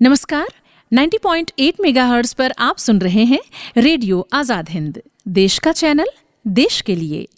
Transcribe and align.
नमस्कार 0.00 0.46
90.8 0.92 1.80
मेगाहर्ट्ज 1.80 2.32
पर 2.34 2.52
आप 2.58 2.78
सुन 2.78 2.98
रहे 2.98 3.24
हैं 3.24 3.38
रेडियो 3.76 4.26
आज़ाद 4.32 4.68
हिंद 4.70 5.00
देश 5.28 5.58
का 5.58 5.72
चैनल 5.72 6.08
देश 6.44 6.80
के 6.80 6.96
लिए। 6.96 7.28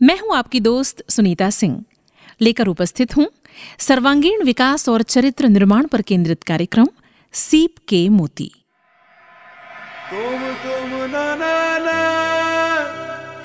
मैं 0.00 0.18
हूँ 0.18 0.36
आपकी 0.36 0.60
दोस्त 0.60 1.02
सुनीता 1.10 1.48
सिंह। 1.50 1.80
लेकर 2.40 2.68
उपस्थित 2.68 3.16
हूँ 3.16 3.26
सर्वांगीण 3.78 4.44
विकास 4.44 4.88
और 4.88 5.02
चरित्र 5.02 5.48
निर्माण 5.48 5.86
पर 5.86 6.02
केंद्रित 6.02 6.42
कार्यक्रम 6.42 6.88
सीप 7.34 7.78
के 7.88 8.08
मोती। 8.08 8.52
तुम 10.10 10.46
तुम 10.62 10.96
ना 11.12 11.26
ना 11.34 11.78
ना। 11.78 11.98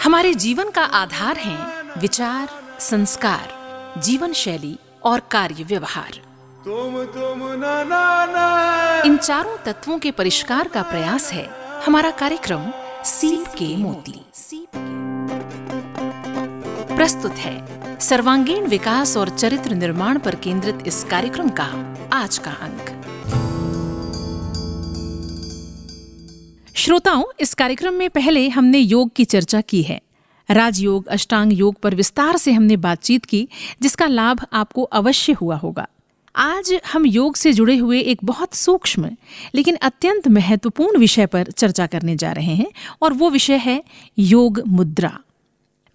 हमारे 0.04 0.34
जीवन 0.36 0.70
का 0.70 0.84
आधार 0.84 1.38
है 1.38 1.58
विचार 2.02 2.50
संस्कार 2.82 4.02
जीवन 4.02 4.34
शैली 4.34 4.78
और 5.04 5.20
कार्य 5.32 5.64
व्यवहार। 5.64 6.29
तुम 6.70 7.04
तुम 7.06 7.40
ना 7.62 7.84
ना 7.84 8.26
ना। 8.26 9.02
इन 9.06 9.18
चारों 9.18 9.58
तत्वों 9.58 10.00
के 10.00 10.12
परिष्कार 10.12 10.68
का 10.68 10.82
प्रयास 10.82 11.32
है 11.34 11.50
हमारा 11.86 12.12
कार्यक्रम 12.12 12.72
सीप 13.06 13.48
के 13.48 13.78
मोती। 13.78 14.22
प्रस्तुत 16.96 17.32
है 17.32 18.00
सर्वांगीण 18.00 18.68
विकास 18.68 19.18
और 19.18 19.30
चरित्र 19.30 19.76
निर्माण 19.76 20.20
पर 20.20 20.36
केंद्रित 20.36 20.88
इस 20.88 21.04
कार्यक्रम 21.04 21.50
का 21.50 21.98
आज 22.14 22.38
का 22.38 22.52
अंक। 22.52 22.96
श्रोताओं, 26.76 27.24
इस 27.40 27.54
कार्यक्रम 27.54 27.94
में 27.94 28.10
पहले 28.10 28.50
हमने 28.50 28.78
योग 28.78 29.12
की 29.16 29.26
चर्चा 29.26 29.62
की 29.62 29.82
है। 29.82 30.02
राजयोग, 30.52 31.08
अष्टांग 31.08 31.54
योग 31.54 31.76
पर 31.76 31.96
विस्तार 31.96 32.38
से 32.38 32.52
हमने 32.52 32.78
बातचीत 32.78 33.26
की, 33.26 33.48
जिसका 33.82 34.08
लाभ 34.08 34.46
आपको 34.54 34.84
अवश्य 34.84 35.34
हुआ 35.34 35.56
होगा। 35.56 35.88
आज 36.36 36.80
हम 36.94 37.06
योग 37.06 37.36
से 37.36 37.54
जुड़े 37.54 37.78
हुए 37.78 38.00
एक 38.00 38.20
बहुत 38.24 38.54
सूक्ष्म, 38.54 39.10
लेकिन 39.56 39.76
अत्यंत 39.76 40.28
महत्वपूर्ण 40.28 41.00
विषय 41.00 41.26
पर 41.26 41.44
चर्चा 41.44 41.88
करने 41.88 42.16
जा 42.16 42.32
रहे 42.32 42.56
हैं, 42.56 42.72
और 43.02 43.14
वो 43.14 43.30
विषय 43.30 43.56
है 43.56 43.84
योग 44.20 44.62
मुद्रा। 44.68 45.20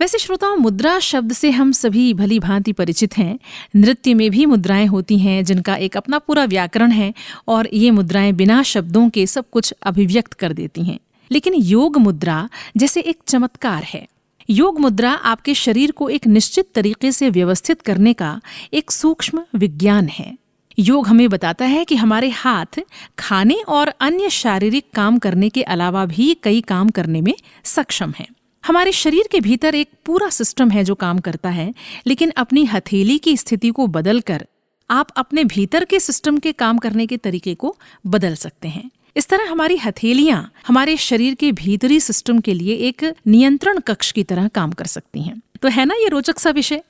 वैसे 0.00 0.18
श्रोताओं, 0.18 0.56
मुद्रा 0.56 0.98
शब्द 0.98 1.32
से 1.32 1.50
हम 1.50 1.72
सभी 1.72 2.14
भली 2.14 2.38
भांति 2.38 2.72
परिचित 2.72 3.18
हैं। 3.18 3.38
नृत्य 3.76 4.14
में 4.14 4.30
भी 4.30 4.46
मुद्राएँ 4.46 4.86
होती 4.86 5.18
हैं, 5.18 5.44
जिनका 5.44 5.76
एक 5.76 5.96
अपना 5.96 6.18
पूरा 6.18 6.44
व्याकरण 6.44 6.90
है, 6.90 7.14
और 7.48 7.68
ये 7.72 7.90
मुद्राएँ 7.90 8.32
बिना 8.32 8.62
शब्दों 8.62 9.08
के 9.08 9.26
सब 9.26 9.44
कुछ 9.50 9.74
अभिव्यक्त 9.82 10.32
कर 10.32 10.52
देती 10.52 10.82
हैं। 10.82 10.98
लेकिन 11.32 11.54
योग 11.54 11.96
मुद्रा 11.96 12.48
जैसे 12.76 13.00
एक 13.00 13.18
चमत्कार 13.26 13.82
है। 13.82 14.08
योग 14.50 14.80
मुद्रा 14.80 15.10
आपके 15.10 15.54
शरीर 15.54 15.90
को 15.90 16.08
एक 16.08 16.26
निश्चित 16.26 16.68
तरीके 16.74 17.12
से 17.12 17.30
व्यवस्थित 17.30 17.80
करने 17.80 18.12
का 18.12 18.40
एक 18.74 18.90
सूक्ष्म 18.90 19.44
विज्ञान 19.54 20.08
है। 20.08 20.38
योग 20.78 21.06
हमें 21.08 21.28
बताता 21.28 21.64
है 21.64 21.84
कि 21.84 21.96
हमारे 21.96 22.28
हाथ 22.28 22.80
खाने 23.18 23.54
और 23.54 23.88
अन्य 24.00 24.30
शारीरिक 24.30 24.86
काम 24.94 25.18
करने 25.18 25.48
के 25.48 25.62
अलावा 25.62 26.04
भी 26.06 26.34
कई 26.34 26.60
काम 26.60 26.88
करने 26.88 27.20
में 27.20 27.34
सक्षम 27.64 28.12
हैं। 28.18 28.26
हमारे 28.64 28.92
शरीर 28.92 29.28
के 29.32 29.40
भीतर 29.40 29.74
एक 29.74 29.90
पूरा 30.04 30.28
सिस्टम 30.28 30.70
है 30.70 30.84
जो 30.84 30.94
काम 30.94 31.18
करता 31.18 31.48
है, 31.48 31.74
लेकिन 32.06 32.30
अपनी 32.30 32.64
हथेली 32.64 33.18
की 33.18 33.36
स्थिति 33.36 33.70
को 33.70 33.86
बदलकर 33.86 34.46
आप 34.90 35.08
अपने 35.16 35.44
भीतर 35.44 35.84
के 35.84 36.00
सिस्टम 36.00 36.38
के 36.38 36.52
काम 36.52 36.78
करने 36.78 37.06
के 37.06 37.16
तरीके 37.16 37.54
को 37.54 37.76
बदल 38.06 38.34
सकते 38.34 38.68
हैं। 38.68 38.90
इस 39.16 39.28
तरह 39.28 39.50
हमारी 39.50 39.76
हथेलियाँ 39.76 40.52
हमारे 40.68 40.96
शरीर 40.96 41.34
के 41.34 41.52
भीतरी 41.52 42.00
सिस्टम 42.00 42.38
के 42.38 42.54
लिए 42.54 42.74
एक 42.74 43.14
नियंत्रण 43.26 43.78
कक्ष 43.78 44.12
की 44.12 44.24
तरह 44.24 44.48
काम 44.48 44.72
कर 44.72 44.84
सकती 44.84 45.22
हैं। 45.22 45.42
तो 45.62 45.68
है 45.68 45.84
ना 45.84 45.94
ये 45.94 46.08
रोचक 46.08 46.38
सा 46.38 46.50
विषय? 46.50 46.82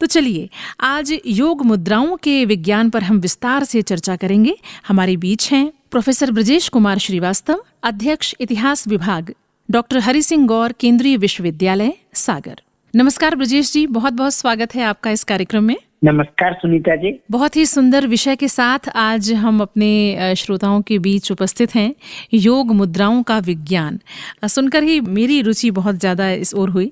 तो 0.00 0.06
चलिए, 0.06 0.50
आज 0.80 1.14
योग 1.26 1.64
मुद्राओं 1.64 2.16
के 2.16 2.44
विज्ञान 2.44 2.90
पर 2.90 3.02
हम 3.02 3.18
विस्तार 3.18 3.64
से 3.64 3.82
चर्चा 3.82 4.16
करेंगे। 4.16 4.56
हमारे 4.88 5.16
बीच 5.16 5.52
हैं 5.52 5.72
प्रोफेसर 5.90 6.30
ब्रजेश 6.30 6.68
कुमार 6.68 6.98
श्रीवास्तव, 6.98 7.64
अध्यक्ष 7.82 8.34
इतिहास 8.40 8.88
विभाग, 8.88 9.34
डॉक्टर 9.70 9.98
हरि 9.98 10.22
सिंह 10.22 10.46
गौर, 10.46 10.72
केंद्रीय 10.72 11.16
विश्वविद्यालय, 11.16 11.92
सागर। 12.14 12.60
नमस्कार 12.96 13.34
ब्रजेश 13.34 13.72
जी 13.72 13.86
बहुत 13.86 14.12
बहुत 14.12 14.34
स्वागत 14.34 14.74
है 14.74 14.82
आपका 14.82 15.10
इस 15.10 15.24
कार्यक्रम 15.24 15.64
में। 15.64 15.76
नमस्कार 16.02 16.52
सुनीता 16.52 16.94
जी। 16.96 17.10
बहुत 17.30 17.56
ही 17.56 17.64
सुंदर 17.66 18.06
विषय 18.06 18.36
के 18.36 18.48
साथ 18.48 18.88
आज 18.96 19.32
हम 19.34 19.60
अपने 19.60 20.34
श्रोताओं 20.36 20.80
के 20.82 20.98
बीच 20.98 21.30
उपस्थित 21.32 21.74
हैं 21.74 21.94
योग 22.34 22.72
मुद्राओं 22.72 23.22
का 23.22 23.38
विज्ञान। 23.38 23.98
सुनकर 24.44 24.82
ही 24.82 25.00
मेरी 25.00 25.40
रुचि 25.42 25.70
बहुत 25.70 25.94
ज़्यादा 25.94 26.30
इस 26.32 26.54
ओर 26.54 26.70
हुई। 26.70 26.90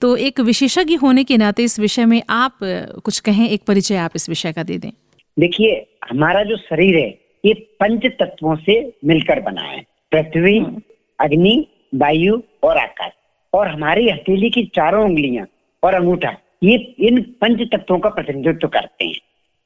तो 0.00 0.14
एक 0.18 0.40
विशेषज्ञ 0.40 0.94
होने 0.94 1.24
के 1.24 1.36
नाते 1.36 1.64
इस 1.64 1.78
विषय 1.80 2.04
में 2.04 2.22
आप 2.28 2.58
कुछ 3.04 3.18
कहें 3.20 3.48
एक 3.48 3.62
परिचय 3.66 3.96
आप 3.96 4.16
इस 4.16 4.28
विषय 4.28 4.52
का 4.52 4.62
दे 4.62 4.78
दें। 4.78 4.90
देखिए 5.36 5.74
हमारा 6.10 6.42
जो 6.42 6.56
शरीर 6.56 6.96
है 6.96 7.08
ये 7.44 7.54
पंच 7.80 8.06
तत्वों 8.20 8.56
से 8.56 8.80
मिलकर 9.04 9.40
बना 9.40 9.62
है। 9.62 9.84
पृथ्वी 10.12 10.58
हम्म। 10.58 10.82
अग्नि 11.18 11.66
वायु 11.94 12.40
और 12.64 12.78
आकाश। 12.78 13.12
और 13.52 13.68
हमारी 13.68 14.08
हथेली 14.10 14.50
की 14.50 14.64
चारों 14.74 15.04
उंगलियाँ 15.04 15.46
और 15.82 15.94
अंगूठा। 15.94 16.34
ये 16.62 16.76
इन 16.98 17.22
पंच 17.22 17.60
तत्वों 17.72 17.98
का 17.98 18.08
प्रतिनिधित्व 18.08 18.68
करते 18.68 19.04
हैं। 19.04 19.20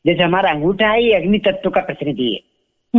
जैसे 0.07 0.23
हमारा 0.23 0.51
अंगूठा 0.51 0.89
है 0.89 1.05
ये 1.05 1.13
अग्नि 1.13 1.39
तत्व 1.39 1.71
का 1.71 1.81
प्रतिनिधि 1.81 2.33
है। 2.33 2.41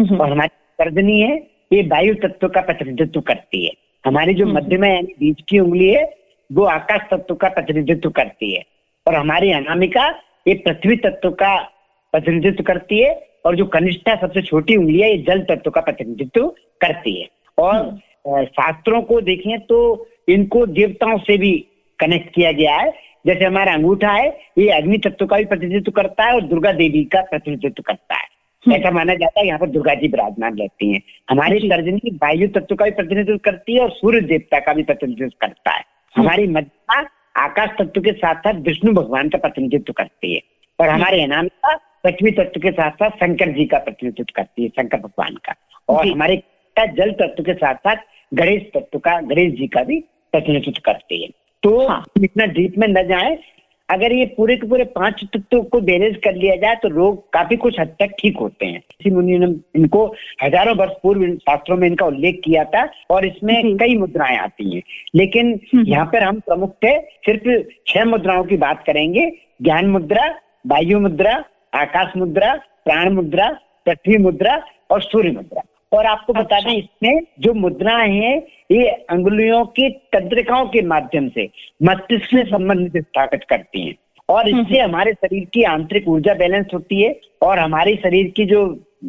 हम्म। 0.02 0.18
और 0.18 0.32
हमारी 0.32 0.86
गर्दनी 0.86 1.20
है 1.22 1.48
ये 1.74 1.82
वायु 1.82 2.16
तत्व 2.16 2.48
का 2.48 2.62
प्रतिनिधित्व 2.62 3.22
करती 3.22 3.66
है। 3.66 3.72
हमारी 4.06 4.34
जो 4.34 4.46
हम्म। 4.46 4.58
मध्यमा 4.58 4.88
यानी 4.88 5.14
बीच 5.20 5.42
की 5.50 5.60
उंगली 5.60 5.88
है 5.88 6.18
वो 6.52 6.64
आकाश 6.64 7.02
तत्व 7.12 7.36
का 7.36 7.50
प्रतिनिधित्व 7.50 8.10
करती 8.10 8.56
है। 8.56 8.64
और 9.08 9.16
हमारी 9.16 9.52
अनामिका 9.52 10.08
ये 10.48 10.54
पृथ्वी 10.54 10.96
तत्व 10.96 11.32
का 11.32 11.60
प्रतिनिधित्व 12.12 12.64
करती 12.64 13.00
है। 13.00 13.28
और 13.46 13.56
जो 13.56 13.66
कनिष्ठा 13.66 14.16
सबसे 14.16 14.42
छोटी 14.42 14.76
उंगली 14.76 15.00
है 15.00 15.12
ये 15.12 15.18
जल 15.18 15.42
तत्व 15.42 15.72
का 15.72 15.82
प्रतिनिधित्व 15.82 16.48
करती 16.82 17.22
है। 17.22 17.28
और 17.58 17.76
हम्म। 17.76 18.46
शास्त्रों 18.46 19.02
को 19.02 19.22
देखें 19.22 19.60
तो 19.60 20.08
इनको 20.30 20.66
देवताओं 20.66 21.18
से 21.18 21.38
भी 21.38 21.66
कनेक्ट 22.00 22.36
किया 22.36 22.52
गया 22.52 22.76
है। 22.76 23.11
जैसे 23.26 23.46
हमारा 23.46 23.74
अंगूठा 23.74 24.12
है 24.12 24.40
ये 24.58 24.70
अग्नि 24.70 24.98
तत्व 24.98 25.26
का 25.26 25.38
भी 25.38 25.46
प्रतिनिधित्व 25.46 25.92
करता 25.92 26.24
है 26.24 26.34
और 26.34 26.42
दुर्गा 26.42 26.72
देवी 26.72 27.04
का 27.04 27.22
प्रतिनिधित्व 27.22 27.84
करता 27.84 28.16
है। 28.16 28.24
हम्म। 28.66 28.76
ऐसा 28.76 28.92
माना 28.92 29.16
जाता 29.16 29.40
है 29.40 29.48
यहाँ 29.48 29.60
पर 29.60 29.68
दुर्गा 29.68 29.94
जी 29.94 30.08
विराजमान 30.08 30.58
रहती 30.58 30.94
हैं। 30.94 31.02
हमारी 31.30 31.60
तर्जनी 31.60 32.16
वायु 32.16 32.48
तत्व 32.48 32.76
का 32.76 32.86
भी 32.86 32.92
प्रतिनिधित्व 32.92 33.38
करती 33.38 33.76
है 33.76 33.82
और 33.82 33.92
सूर्य 33.92 34.22
देवता 34.22 34.60
का 34.60 34.74
भी 34.74 34.84
प्रतिनिधित्व 34.84 35.38
करता 35.42 35.72
है। 35.72 35.84
हम्म। 36.16 36.26
हमारी 36.26 36.48
मध्या 36.48 37.08
आकाश 37.38 37.70
तत्व 37.80 38.02
के 38.02 38.12
साथ 38.12 38.36
साथ 38.36 38.54
विष्णु 38.54 38.94
भगवान 38.94 39.30
का 39.30 39.38
प्रतिनिधित्व 39.38 39.94
करती 39.94 40.36
है 40.36 40.42
और 40.80 40.88
हम्म। 40.88 40.98
हमारे 40.98 41.24
अनामिका 41.24 41.76
पृथ्वी 41.76 42.32
तत्व 42.32 42.60
के 42.60 42.72
साथ 42.72 42.92
साथ 42.92 43.10
शंकर 43.10 43.52
जी 43.52 43.66
का 43.66 43.78
प्रतिनिधित्व 43.78 44.34
करती 44.36 44.64
है 44.64 44.70
शंकर 44.70 44.98
भगवान 44.98 45.36
का। 45.36 45.56
और 45.90 46.08
हमारे 46.08 46.44
जल 46.80 47.12
तत्व 47.12 47.44
के 47.44 47.54
साथ 47.54 47.76
साथ 47.76 47.96
गणेश 48.34 48.62
तत्व 48.74 49.00
का 49.00 49.22
गणेश 49.22 49.54
जी 49.54 49.68
का 49.68 49.84
भी 49.84 50.00
प्रतिनिधित्व 50.32 50.82
करती 50.86 51.24
है। 51.24 51.30
तो 51.64 51.88
हाँ। 51.88 52.04
इतना 52.24 52.46
डीप 52.54 52.78
में 52.78 52.88
न 52.88 53.08
जाए। 53.08 53.38
अगर 53.90 54.12
ये 54.12 54.26
पूरे 54.36 54.56
के 54.56 54.68
पूरे 54.68 54.84
पाँच 54.92 55.24
तत्वों 55.34 55.62
को 55.64 55.80
बैलेंस 55.82 56.16
कर 56.24 56.36
लिया 56.36 56.56
जाए 56.56 56.76
तो 56.76 56.88
रोग 56.90 57.18
काफ़ी 57.34 57.56
कुछ 57.58 57.80
हद 57.80 57.88
तक 58.00 58.14
ठीक 58.20 58.38
होते 58.38 58.66
हैं। 58.66 58.78
ऋषि 58.78 59.10
मुनि 59.12 59.38
ने 59.40 59.48
इनको 59.76 60.06
हज़ारों 60.44 60.76
वर्ष 60.76 60.92
पूर्व 61.04 61.26
शास्त्रों 61.38 61.78
में 61.78 61.88
इनका 61.88 62.06
उल्लेख 62.06 62.40
किया 62.44 62.64
था 62.66 62.88
और 63.12 63.26
इसमें 63.26 63.78
कई 63.78 63.98
मुद्राएँ 63.98 64.38
आती 64.38 64.76
हैं। 64.76 64.82
लेकिन 65.16 65.60
यहाँ 65.76 66.06
पर 66.06 66.24
हम 66.24 66.40
प्रमुख 66.40 66.76
थे 66.84 66.98
सिर्फ़ 67.00 67.50
छह 67.88 68.06
मुद्राओं 68.06 68.44
की 68.44 68.58
बात 68.58 68.84
करेंगे। 68.88 69.30
ज्ञान 69.62 69.90
मुद्रा 69.90 70.28
वायु 70.68 71.00
मुद्रा 71.00 71.44
आकाश 71.76 72.16
मुद्रा 72.18 72.54
प्राण 72.86 73.14
मुद्रा 73.14 73.50
पृथ्वी 73.86 74.18
मुद्रा 74.20 74.62
और 74.92 75.02
सूर्य 75.02 75.32
मुद्रा। 75.32 75.62
और 75.92 76.06
आपको 76.06 76.34
बता 76.34 76.60
दें 76.60 76.70
अच्छा। 76.70 76.72
इसमें 76.74 77.22
जो 77.40 77.54
मुद्राएँ 77.54 78.12
हैं 78.12 78.42
ये 78.72 78.90
अंगुलियों 79.10 79.64
की 79.70 79.90
तंत्रिकाओं 80.14 80.66
के 80.66 80.82
माध्यम 80.88 81.28
से 81.30 81.50
मस्तिष्क 81.84 82.30
से 82.30 82.44
संबंधित 82.44 83.04
स्थापित 83.04 83.44
करती 83.50 83.86
हैं 83.88 83.96
और 84.30 84.50
हम्म, 84.50 84.62
इससे। 84.62 84.80
हमारे 84.80 85.14
शरीर 85.14 85.46
की 85.54 85.64
आंतरिक 85.64 86.08
ऊर्जा 86.08 86.34
बैलेंस 86.34 86.68
होती 86.74 87.02
है 87.02 87.16
और 87.42 87.60
हमारे 87.60 87.96
शरीर 87.96 88.32
की 88.36 88.46
जो 88.46 88.66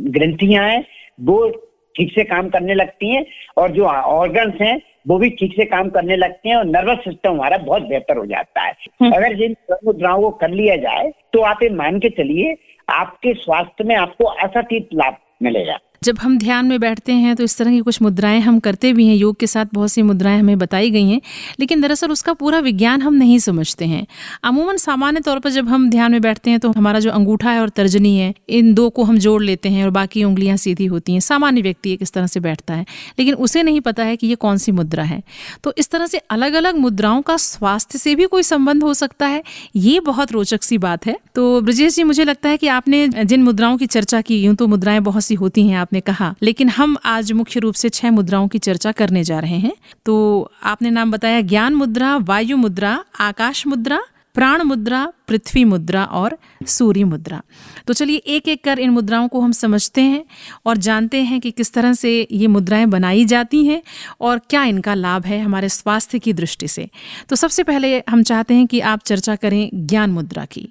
ग्रंथियाँ 0.08 0.68
हैं 0.68 0.84
वो 1.20 1.48
ठीक 1.94 2.12
से 2.12 2.24
काम 2.24 2.48
करने 2.48 2.74
लगती 2.74 3.08
हैं 3.08 3.24
और 3.56 3.70
जो 3.70 3.84
ऑर्गन्स 3.84 4.60
हैं 4.60 4.80
वो 5.08 5.18
भी 5.18 5.28
ठीक 5.30 5.54
से 5.56 5.64
काम 5.64 5.88
करने 5.90 6.16
लगते 6.16 6.48
हैं 6.48 6.56
और 6.56 6.64
नर्वस 6.66 6.98
सिस्टम 7.04 7.30
हमारा 7.30 7.56
बहुत 7.60 7.82
बेहतर 7.82 8.16
हो 8.16 8.26
जाता 8.26 8.62
है 8.62 8.72
हम्म। 9.02 9.12
अगर 9.12 9.34
जिन 9.36 9.56
मुद्राओं 9.84 10.22
को 10.22 10.30
कर 10.42 10.50
लिया 10.50 10.76
जाए 10.78 11.10
तो 11.32 11.40
आप 11.42 11.62
ये 11.62 11.68
मान 11.74 11.98
के 11.98 12.08
चलिए 12.08 12.56
आपके 12.88 13.34
स्वास्थ्य 13.34 13.84
में 13.84 13.94
आपको 13.96 14.24
असातीत 14.24 14.88
लाभ 14.94 15.16
मिलेगा 15.42 15.78
जब 16.02 16.18
हम 16.18 16.36
ध्यान 16.38 16.66
में 16.66 16.78
बैठते 16.80 17.12
हैं 17.12 17.34
तो 17.36 17.44
इस 17.44 17.56
तरह 17.58 17.70
की 17.70 17.80
कुछ 17.80 18.00
मुद्राएँ 18.02 18.40
हम 18.40 18.58
करते 18.58 18.92
भी 18.92 19.06
हैं। 19.06 19.14
योग 19.14 19.36
के 19.36 19.46
साथ 19.46 19.66
बहुत 19.74 19.90
सी 19.90 20.02
मुद्राएँ 20.02 20.38
हमें 20.38 20.58
बताई 20.58 20.90
गई 20.90 21.08
हैं, 21.08 21.20
लेकिन 21.60 21.80
दरअसल 21.80 22.10
उसका 22.10 22.32
पूरा 22.32 22.58
विज्ञान 22.60 23.02
हम 23.02 23.14
नहीं 23.14 23.38
समझते 23.38 23.84
हैं। 23.84 24.06
अमूमन 24.44 24.76
सामान्य 24.76 25.20
तौर 25.20 25.38
पर 25.38 25.50
जब 25.50 25.68
हम 25.68 25.88
ध्यान 25.90 26.12
में 26.12 26.20
बैठते 26.20 26.50
हैं 26.50 26.60
तो 26.60 26.70
हमारा 26.70 27.00
जो 27.00 27.10
अंगूठा 27.10 27.50
है 27.50 27.60
और 27.60 27.68
तर्जनी 27.68 28.16
है, 28.16 28.32
इन 28.48 28.72
दो 28.74 28.88
को 28.90 29.04
हम 29.04 29.18
जोड़ 29.18 29.42
लेते 29.42 29.68
हैं 29.68 29.84
और 29.84 29.90
बाकी 29.90 30.24
उंगलियाँ 30.24 30.56
सीधी 30.56 30.86
होती 30.86 31.12
हैं। 31.12 31.20
सामान्य 31.22 31.62
व्यक्ति 31.62 31.92
एक 31.92 32.02
इस 32.02 32.12
तरह 32.12 32.26
से 32.26 32.40
बैठता 32.40 32.74
है, 32.74 32.86
लेकिन 33.18 33.34
उसे 33.36 33.62
नहीं 33.62 33.80
पता 33.80 34.04
है 34.04 34.16
कि 34.16 34.26
ये 34.26 34.34
कौन 34.36 34.56
सी 34.56 34.72
मुद्रा 34.72 35.04
है। 35.04 35.22
तो 35.64 35.74
इस 35.78 35.90
तरह 35.90 36.06
से 36.06 36.18
अलग 36.30 36.54
अलग 36.54 36.76
मुद्राओं 36.78 37.22
का 37.22 37.36
स्वास्थ्य 37.38 37.98
से 37.98 38.14
भी 38.14 38.26
कोई 38.26 38.42
संबंध 38.42 38.82
हो 38.82 38.94
सकता 38.94 39.26
है, 39.26 39.42
ये 39.76 40.00
बहुत 40.02 40.32
रोचक 40.32 40.62
सी 40.62 40.78
बात 40.78 41.06
है। 41.06 41.16
तो 41.34 41.60
ब्रजेश 41.60 41.94
जी, 41.96 42.04
मुझे 42.04 42.24
लगता 42.24 42.48
है 42.48 42.56
कि 42.56 42.68
आपने 42.70 43.06
जिन 43.08 43.42
मुद्राओं 43.42 43.76
की 43.76 43.86
चर्चा 43.88 44.20
की, 44.20 44.42
यूँ 44.42 44.54
तो 44.54 44.66
मुद्राएँ 44.66 45.00
बहुत 45.02 45.24
सी 45.24 45.34
होती 45.34 45.66
हैं, 45.66 45.76
आप 45.76 45.91
आपने 45.92 46.00
कहा, 46.00 46.34
लेकिन 46.42 46.68
हम 46.68 46.96
आज 47.04 47.32
मुख्य 47.32 47.60
रूप 47.60 47.74
से 47.74 47.88
छह 47.88 48.10
मुद्राओं 48.10 48.48
की 48.48 48.58
चर्चा 48.58 48.92
करने 48.92 49.24
जा 49.24 49.38
रहे 49.38 49.58
हैं। 49.58 49.72
तो 50.04 50.14
आपने 50.62 50.90
नाम 50.90 51.10
बताया 51.12 51.40
ज्ञान 51.40 51.74
मुद्रा, 51.74 52.16
वायु 52.16 52.56
मुद्रा, 52.56 53.04
आकाश 53.20 53.66
मुद्रा, 53.66 54.00
प्राण 54.34 54.62
मुद्रा, 54.62 55.12
पृथ्वी 55.28 55.64
मुद्रा 55.64 56.04
और 56.04 56.38
सूर्य 56.66 57.04
मुद्रा। 57.04 57.42
तो 57.86 57.92
चलिए 57.92 58.16
एक 58.16 58.48
एक 58.48 58.64
कर 58.64 58.78
इन 58.78 58.90
मुद्राओं 58.90 59.28
को 59.28 59.40
हम 59.40 59.52
समझते 59.52 60.00
हैं 60.00 60.24
और 60.66 60.76
जानते 60.76 61.22
हैं 61.22 61.40
कि 61.40 61.50
किस 61.50 61.74
तरह 61.74 61.92
से 61.92 62.26
ये 62.32 62.46
मुद्राएँ 62.46 62.86
बनाई 62.86 63.24
जाती 63.24 63.66
हैं 63.66 63.82
और 64.20 64.38
क्या 64.38 64.64
इनका 64.64 64.94
लाभ 64.94 65.26
है 65.26 65.40
हमारे 65.40 65.68
स्वास्थ्य 65.68 66.18
की 66.18 66.32
दृष्टि 66.32 66.68
से। 66.68 66.88
तो 67.28 67.36
सबसे 67.36 67.62
पहले 67.62 68.02
हम 68.08 68.22
चाहते 68.22 68.54
हैं 68.54 68.66
कि 68.66 68.80
आप 68.80 69.00
चर्चा 69.06 69.36
करें 69.36 69.70
ज्ञान 69.74 70.10
मुद्रा 70.10 70.44
की। 70.44 70.68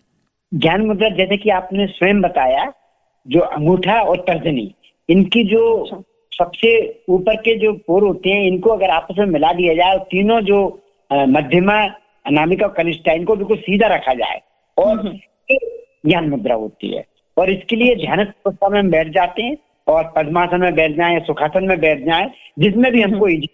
ज्ञान 0.53 0.81
मुद्रा 0.81 1.09
जैसे 1.09 1.37
कि 1.37 1.49
आपने 1.49 1.87
स्वयं 1.87 2.21
बताया, 2.21 2.71
जो 3.27 3.39
अंगूठा 3.39 4.01
और 4.01 4.17
तर्जनी 4.17 4.73
इनकी 5.11 5.43
जो 5.43 5.61
अच्छा। 5.77 6.01
सबसे 6.31 6.71
ऊपर 7.09 7.35
के 7.35 7.55
जो 7.59 7.71
पोर 7.87 8.03
होते 8.03 8.29
हैं 8.29 8.43
इनको 8.47 8.69
अगर 8.69 8.89
आपस 8.89 9.15
में 9.19 9.25
मिला 9.25 9.51
दिया 9.53 9.73
जाए 9.73 9.93
और 9.93 10.03
तीनों 10.11 10.39
जो 10.41 10.59
मध्यमा 11.11 11.79
अनामिका 12.25 12.65
और 12.65 12.73
कनिष्ठा 12.73 13.13
इनको 13.13 13.35
बिल्कुल 13.35 13.57
सीधा 13.57 13.87
रखा 13.87 14.13
जाए 14.13 14.41
और 14.77 14.87
हम्म, 14.89 15.07
हम्म। 15.07 16.09
ज्ञान 16.09 16.29
मुद्रा 16.29 16.55
होती 16.55 16.95
है। 16.95 17.03
और 17.37 17.49
इसके 17.49 17.75
लिए 17.75 17.95
ध्यान 17.95 18.19
अवस्था 18.19 18.69
में 18.69 18.89
बैठ 18.89 19.07
जाते 19.07 19.43
हैं 19.43 19.57
और 19.87 20.11
पद्मासन 20.15 20.61
में 20.61 20.73
बैठ 20.75 20.91
जाए 20.91 21.19
सुखासन 21.19 21.67
में 21.67 21.79
बैठ 21.79 21.99
जाए 21.99 22.29
जिसमें 22.59 22.91
भी 22.91 23.01
हमको 23.01 23.27
इजी 23.27 23.49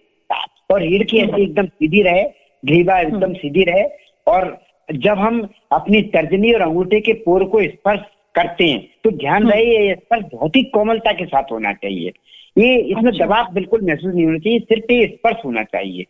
और 0.70 0.80
रीढ़ 0.82 1.02
की 1.02 1.20
हड्डी 1.20 1.42
एकदम 1.42 1.66
सीधी 1.66 2.02
रहे 2.02 2.22
ग्रीवा 2.62 2.98
एकदम 3.00 3.32
सीधी 3.34 3.62
रहे 3.64 3.84
और 4.26 4.56
जब 4.88 5.18
हम 5.18 5.48
अपनी 5.72 6.02
तर्जनी 6.14 6.52
और 6.52 6.60
अंगूठे 6.60 7.00
के 7.00 7.12
पोर 7.24 7.44
को 7.44 7.62
स्पर्श 7.62 8.00
करते 8.38 8.64
हैं 8.64 8.80
तो 9.04 9.10
ध्यान 9.12 9.42
हम्म। 9.42 9.50
रहे 9.50 9.86
ये 9.86 9.94
स्पर्श 9.94 10.24
बहुत 10.32 10.56
ही 10.56 10.62
कोमलता 10.72 11.12
के 11.12 11.24
साथ 11.26 11.52
होना 11.52 11.72
चाहिए 11.74 12.12
ये 12.56 12.76
इसमें 12.76 13.10
अच्छा। 13.10 13.24
दबाव 13.24 13.52
बिल्कुल 13.54 13.82
महसूस 13.82 14.14
नहीं 14.14 14.24
होना 14.24 14.38
चाहिए 14.38 14.58
सिर्फ़ 14.68 14.92
ये 14.92 15.06
स्पर्श 15.08 15.44
होना 15.44 15.62
चाहिए 15.66 16.06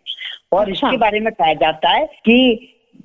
और 0.52 0.70
अच्छा। 0.70 0.86
इसके 0.86 0.96
बारे 0.96 1.20
में 1.20 1.32
कहा 1.32 1.52
जाता 1.56 1.90
है 1.90 2.06
कि 2.24 2.36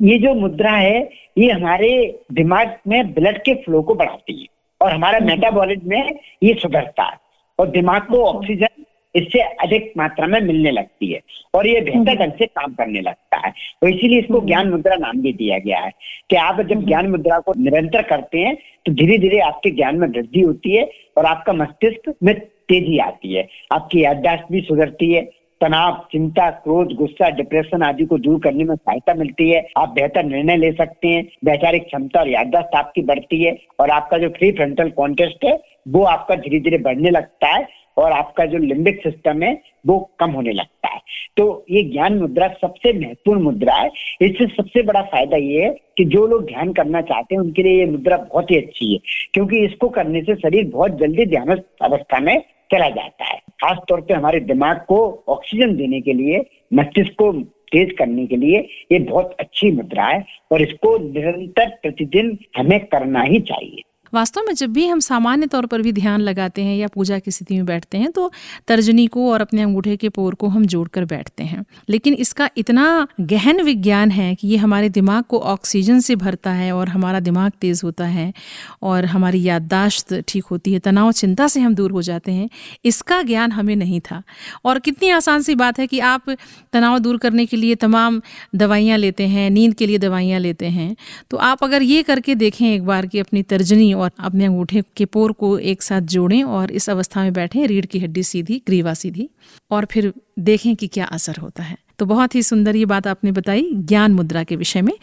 ये 0.02 0.18
जो 0.20 0.34
मुद्रा 0.36 0.72
है 0.72 1.00
ये 1.38 1.52
हमारे 1.52 1.92
दिमाग 2.32 2.78
में 2.88 3.14
ब्लड 3.14 3.38
के 3.40 3.54
फ्लो 3.64 3.82
को 3.82 3.96
बढ़ाती 3.96 4.40
है 4.42 4.48
और 4.82 4.92
हमारा 4.92 5.20
मेटाबॉलिज्म 5.26 5.90
में 5.90 6.20
ये 6.44 6.54
सुधरता 6.54 7.04
है 7.04 7.18
और 7.60 7.70
दिमाग 7.70 8.02
को 8.04 8.24
अच्छा। 8.24 8.38
ऑक्सीजन 8.38 8.83
इससे 9.16 9.42
अधिक 9.64 9.92
मात्रा 9.98 10.28
में 10.28 10.40
मिलने 10.42 10.72
लगती 10.72 11.12
है 11.12 11.20
और 11.54 11.68
ये 11.68 11.82
बेहतर 11.82 11.98
हम्म। 11.98 12.16
ढंग 12.16 12.32
से 12.32 12.46
काम 12.48 12.74
करने 12.74 13.02
लगता 13.02 13.42
है 13.46 13.52
तो 13.52 13.88
इसीलिए 13.88 14.20
इसको 14.20 14.34
हम्म। 14.34 14.48
ज्ञान 14.48 14.70
मुद्रा 14.70 14.96
नाम 14.98 15.22
भी 15.22 15.34
दिया 15.34 15.60
गया 15.60 15.80
है 15.80 15.92
कि 16.30 16.36
आप 16.38 16.62
जब 16.62 16.72
हम्म। 16.72 16.86
ज्ञान 16.86 17.10
मुद्रा 17.10 17.40
को 17.40 17.54
निरंतर 17.60 18.02
करते 18.10 18.40
हैं 18.40 18.56
तो 18.86 18.94
धीरे 18.94 19.18
धीरे 19.18 19.40
आपके 19.42 19.72
ज्ञान 19.72 20.00
में 20.00 20.08
वृद्धि 20.08 20.42
होती 20.42 20.76
है 20.76 20.90
और 21.18 21.26
आपका 21.26 21.54
मस्तिष्क 21.54 22.14
में 22.24 22.40
तेज़ी 22.40 22.98
आती 23.02 23.34
है 23.34 23.48
आपकी 23.72 24.04
याददाश्त 24.04 24.52
भी 24.52 24.62
सुधरती 24.62 25.12
है 25.12 25.22
तनाव 25.62 25.94
चिंता 26.12 26.50
क्रोध 26.64 26.94
गुस्सा 26.96 27.30
डिप्रेशन 27.32 27.84
आदि 27.84 28.06
को 28.06 28.18
दूर 28.18 28.40
करने 28.40 28.64
में 28.64 28.76
सहायता 28.76 29.14
मिलती 29.14 29.50
है 29.50 29.62
आप 29.78 29.90
बेहतर 29.90 30.24
निर्णय 30.26 30.58
ले 30.58 30.72
सकते 30.72 31.08
हैं 31.08 31.24
वैचारिक 31.46 31.84
क्षमता 31.84 32.20
और 32.20 32.30
याददाश्त 32.30 32.76
आपकी 32.76 33.02
बढ़ती 33.04 33.44
है 33.44 33.56
और 33.80 33.90
आपका 33.92 34.18
जो 34.18 34.30
फ्री 34.30 34.52
फ्रंटल 34.52 34.90
कॉन्टेस्ट 34.98 35.46
है 35.46 35.58
वो 35.88 36.04
आपका 36.08 36.36
धीरे 36.38 36.60
धीरे 36.60 36.78
बढ़ने 36.80 37.10
लगता 37.10 37.48
है 37.48 37.68
और 37.98 38.12
आपका 38.12 38.46
जो 38.46 38.58
लिम्बिक 38.58 39.04
सिस्टम 39.04 39.44
है, 39.44 39.62
वो 39.88 40.12
कम 40.20 40.32
होने 40.32 40.52
लगता 40.52 40.88
है। 40.88 41.02
तो 41.38 41.66
ये 41.72 41.84
ज्ञान 41.84 42.18
मुद्रा 42.18 42.48
सबसे 42.48 42.94
महत्वपूर्ण 42.94 43.42
मुद्रा 43.42 43.74
है। 43.74 43.90
इससे 44.22 44.48
सबसे 44.48 44.82
बड़ा 44.82 45.02
फ़ायदा 45.02 45.38
ये 45.38 45.64
है 45.64 45.70
कि 45.70 46.06
जो 46.06 46.28
लोग 46.28 46.46
ध्यान 46.46 46.74
करना 46.74 47.02
चाहते 47.02 47.36
हैं, 47.36 47.42
उनके 47.42 47.64
लिए 47.64 47.80
ये 47.80 47.86
मुद्रा 47.86 48.18
बहुत 48.18 48.52
ही 48.52 48.58
अच्छी 48.58 48.94
है। 48.94 49.00
क्योंकि 49.34 49.58
इसको 49.58 49.90
करने 49.90 50.22
से 50.22 50.36
शरीर 50.36 50.66
बहुत 50.66 50.98
जल्दी 50.98 51.26
ध्यान 51.26 51.62
अवस्था 51.82 52.20
में 52.20 52.44
चला 52.72 52.90
जाता 52.90 53.26
है। 53.26 53.38
खासतौर 53.38 54.02
पर 54.02 54.16
हमारे 54.16 54.40
दिमाग 54.40 54.78
को 54.78 55.24
ऑक्सीजन 55.28 55.76
देने 55.76 56.02
के 56.02 56.14
लिए, 56.14 56.46
मस्तिष्क 56.74 57.12
को 57.12 57.32
तेज 57.42 57.92
करने 57.92 58.26
के 58.26 58.36
लिए 58.36 58.58
ये 58.92 59.00
बहुत 59.00 59.38
अच्छी 59.40 59.72
मुद्रा 59.72 60.04
है। 60.04 60.26
और 60.52 60.62
इसको 60.62 60.98
निरंतर 60.98 61.70
प्रतिदिन 61.70 62.38
हमें 62.58 62.80
करना 62.80 63.22
ही 63.22 63.40
चाहिए। 63.40 63.82
वास्तव 64.14 64.42
में 64.42 64.54
जब 64.54 64.74
भी 64.74 64.88
हम 64.88 65.00
सामान्य 65.00 65.48
तौर 65.48 65.66
पर 65.66 65.82
भी 65.82 65.92
ध्यान 65.92 66.22
लगाते 66.22 66.62
हैं 66.62 66.76
या 66.78 66.88
पूजा 66.88 67.20
की 67.20 67.32
स्थिति 67.32 67.56
में 67.56 67.66
बैठते 67.66 67.98
हैं 67.98 68.12
तो 68.12 68.32
तर्जनी 68.68 69.08
को 69.08 69.32
और 69.32 69.42
अपने 69.42 69.62
अंगूठे 69.62 69.98
के 69.98 70.10
पोर 70.10 70.36
को 70.36 70.48
हम 70.48 70.66
जोड़कर 70.66 71.06
बैठते 71.06 71.44
हैं। 71.44 71.64
लेकिन 71.90 72.14
इसका 72.14 72.50
इतना 72.58 73.08
गहन 73.22 73.62
विज्ञान 73.62 74.12
है 74.12 74.36
कि 74.36 74.48
ये 74.48 74.58
हमारे 74.58 74.90
दिमाग 74.90 75.24
को 75.24 75.40
ऑक्सीजन 75.40 76.00
से 76.00 76.16
भरता 76.16 76.52
है 76.52 76.72
और 76.72 76.90
हमारा 76.90 77.20
दिमाग 77.20 77.52
तेज 77.62 77.82
होता 77.84 78.06
है 78.06 78.34
और 78.82 79.06
हमारी 79.06 79.44
याददाश्त 79.44 80.24
ठीक 80.28 80.44
होती 80.44 80.74
है, 80.74 80.80
तनाव, 80.80 81.12
चिंता 81.12 81.48
से 81.48 81.60
हम 81.60 81.76
दूर 81.76 81.92
हो 81.92 82.02
जाते 82.02 82.32
हैं। 82.32 82.50
इसका 82.86 83.22
ज्ञान 83.22 83.52
हमें 83.52 83.76
नहीं 83.76 84.00
था। 84.00 84.24
और 84.66 84.80
कितनी 84.80 85.10
आसान 85.10 85.42
सी 85.42 85.56
बात 85.56 85.80
है 85.80 85.88
कि 85.88 86.00
आप 86.00 86.30
तनाव 86.74 87.00
दूर 87.00 87.18
करने 87.18 87.46
के 87.46 87.58
लिए 87.58 87.76
तमाम 87.76 88.22
दवाइयाँ 88.56 88.98
लेते 88.98 89.28
हैं, 89.28 89.50
नींद 89.50 89.74
के 89.74 89.88
लिए 89.88 89.98
दवाइयाँ 89.98 90.40
लेते 90.40 90.66
हैं। 90.66 90.96
तो 91.30 91.38
आप 91.38 91.64
अगर 91.64 91.82
ये 91.82 92.04
करके 92.04 92.36
देखें 92.36 92.74
एक 92.74 92.86
बार 92.86 93.06
कि 93.06 93.20
अपनी 93.20 93.44
तर्जनी 93.44 93.94
और 94.04 94.12
अपने 94.20 94.46
अंगूठे 94.46 94.82
के 94.98 95.06
पोर 95.08 95.32
को 95.34 95.58
एक 95.60 95.82
साथ 95.82 96.02
जोड़ें 96.12 96.44
और 96.44 96.72
इस 96.72 96.90
अवस्था 96.90 97.24
में 97.24 97.34
बैठें। 97.34 97.66
रीढ़ 97.68 97.86
की 97.86 98.00
हड्डी 98.00 98.24
सीधी, 98.24 98.62
ग्रीवा 98.68 98.94
सीधी 98.96 99.30
और 99.72 99.86
फिर 99.86 100.12
देखें 100.42 100.76
कि 100.76 100.88
क्या 100.88 101.06
असर 101.08 101.36
होता 101.36 101.64
है। 101.64 101.78
तो 102.00 102.06
बहुत 102.06 102.36
ही 102.36 102.42
सुंदर 102.44 102.76
ये 102.76 102.86
बात 102.86 103.08
आपने 103.08 103.32
बताई 103.32 103.70
ज्ञान 103.74 104.12
मुद्रा 104.12 104.44
के 104.44 104.56
विषय 104.56 104.82
में। 104.82 104.94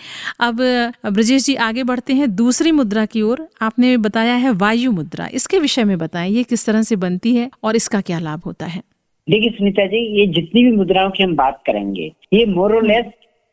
अब 0.41 0.57
ब्रजेश 1.07 1.45
जी 1.45 1.55
आगे 1.63 1.83
बढ़ते 1.85 2.13
हैं। 2.13 2.35
दूसरी 2.37 2.73
मुद्रा 2.73 3.05
की 3.07 3.23
ओर 3.23 3.47
आपने 3.63 3.97
बताया 3.99 4.35
है 4.35 4.51
वायु 4.55 4.93
मुद्रा। 4.93 5.29
इसके 5.33 5.59
विषय 5.59 5.85
में 5.85 5.97
बताएँ, 5.99 6.31
ये 6.31 6.43
किस 6.43 6.67
तरह 6.67 6.83
से 6.83 6.97
बनती 6.99 7.35
है 7.37 7.51
और 7.65 7.77
इसका 7.77 8.01
क्या 8.01 8.19
लाभ 8.19 8.43
होता 8.47 8.67
है? 8.67 8.83
देखिए 9.29 9.51
सुनीता 9.51 9.87
जी, 9.87 9.99
ये 10.21 10.27
जितनी 10.33 10.65
भी 10.65 10.73
मुद्राओं 10.73 11.11
की 11.11 11.23
हम 11.23 11.35
बात 11.37 11.63
करेंगे, 11.67 12.13
ये 12.33 12.45
मोरलेस 12.47 13.07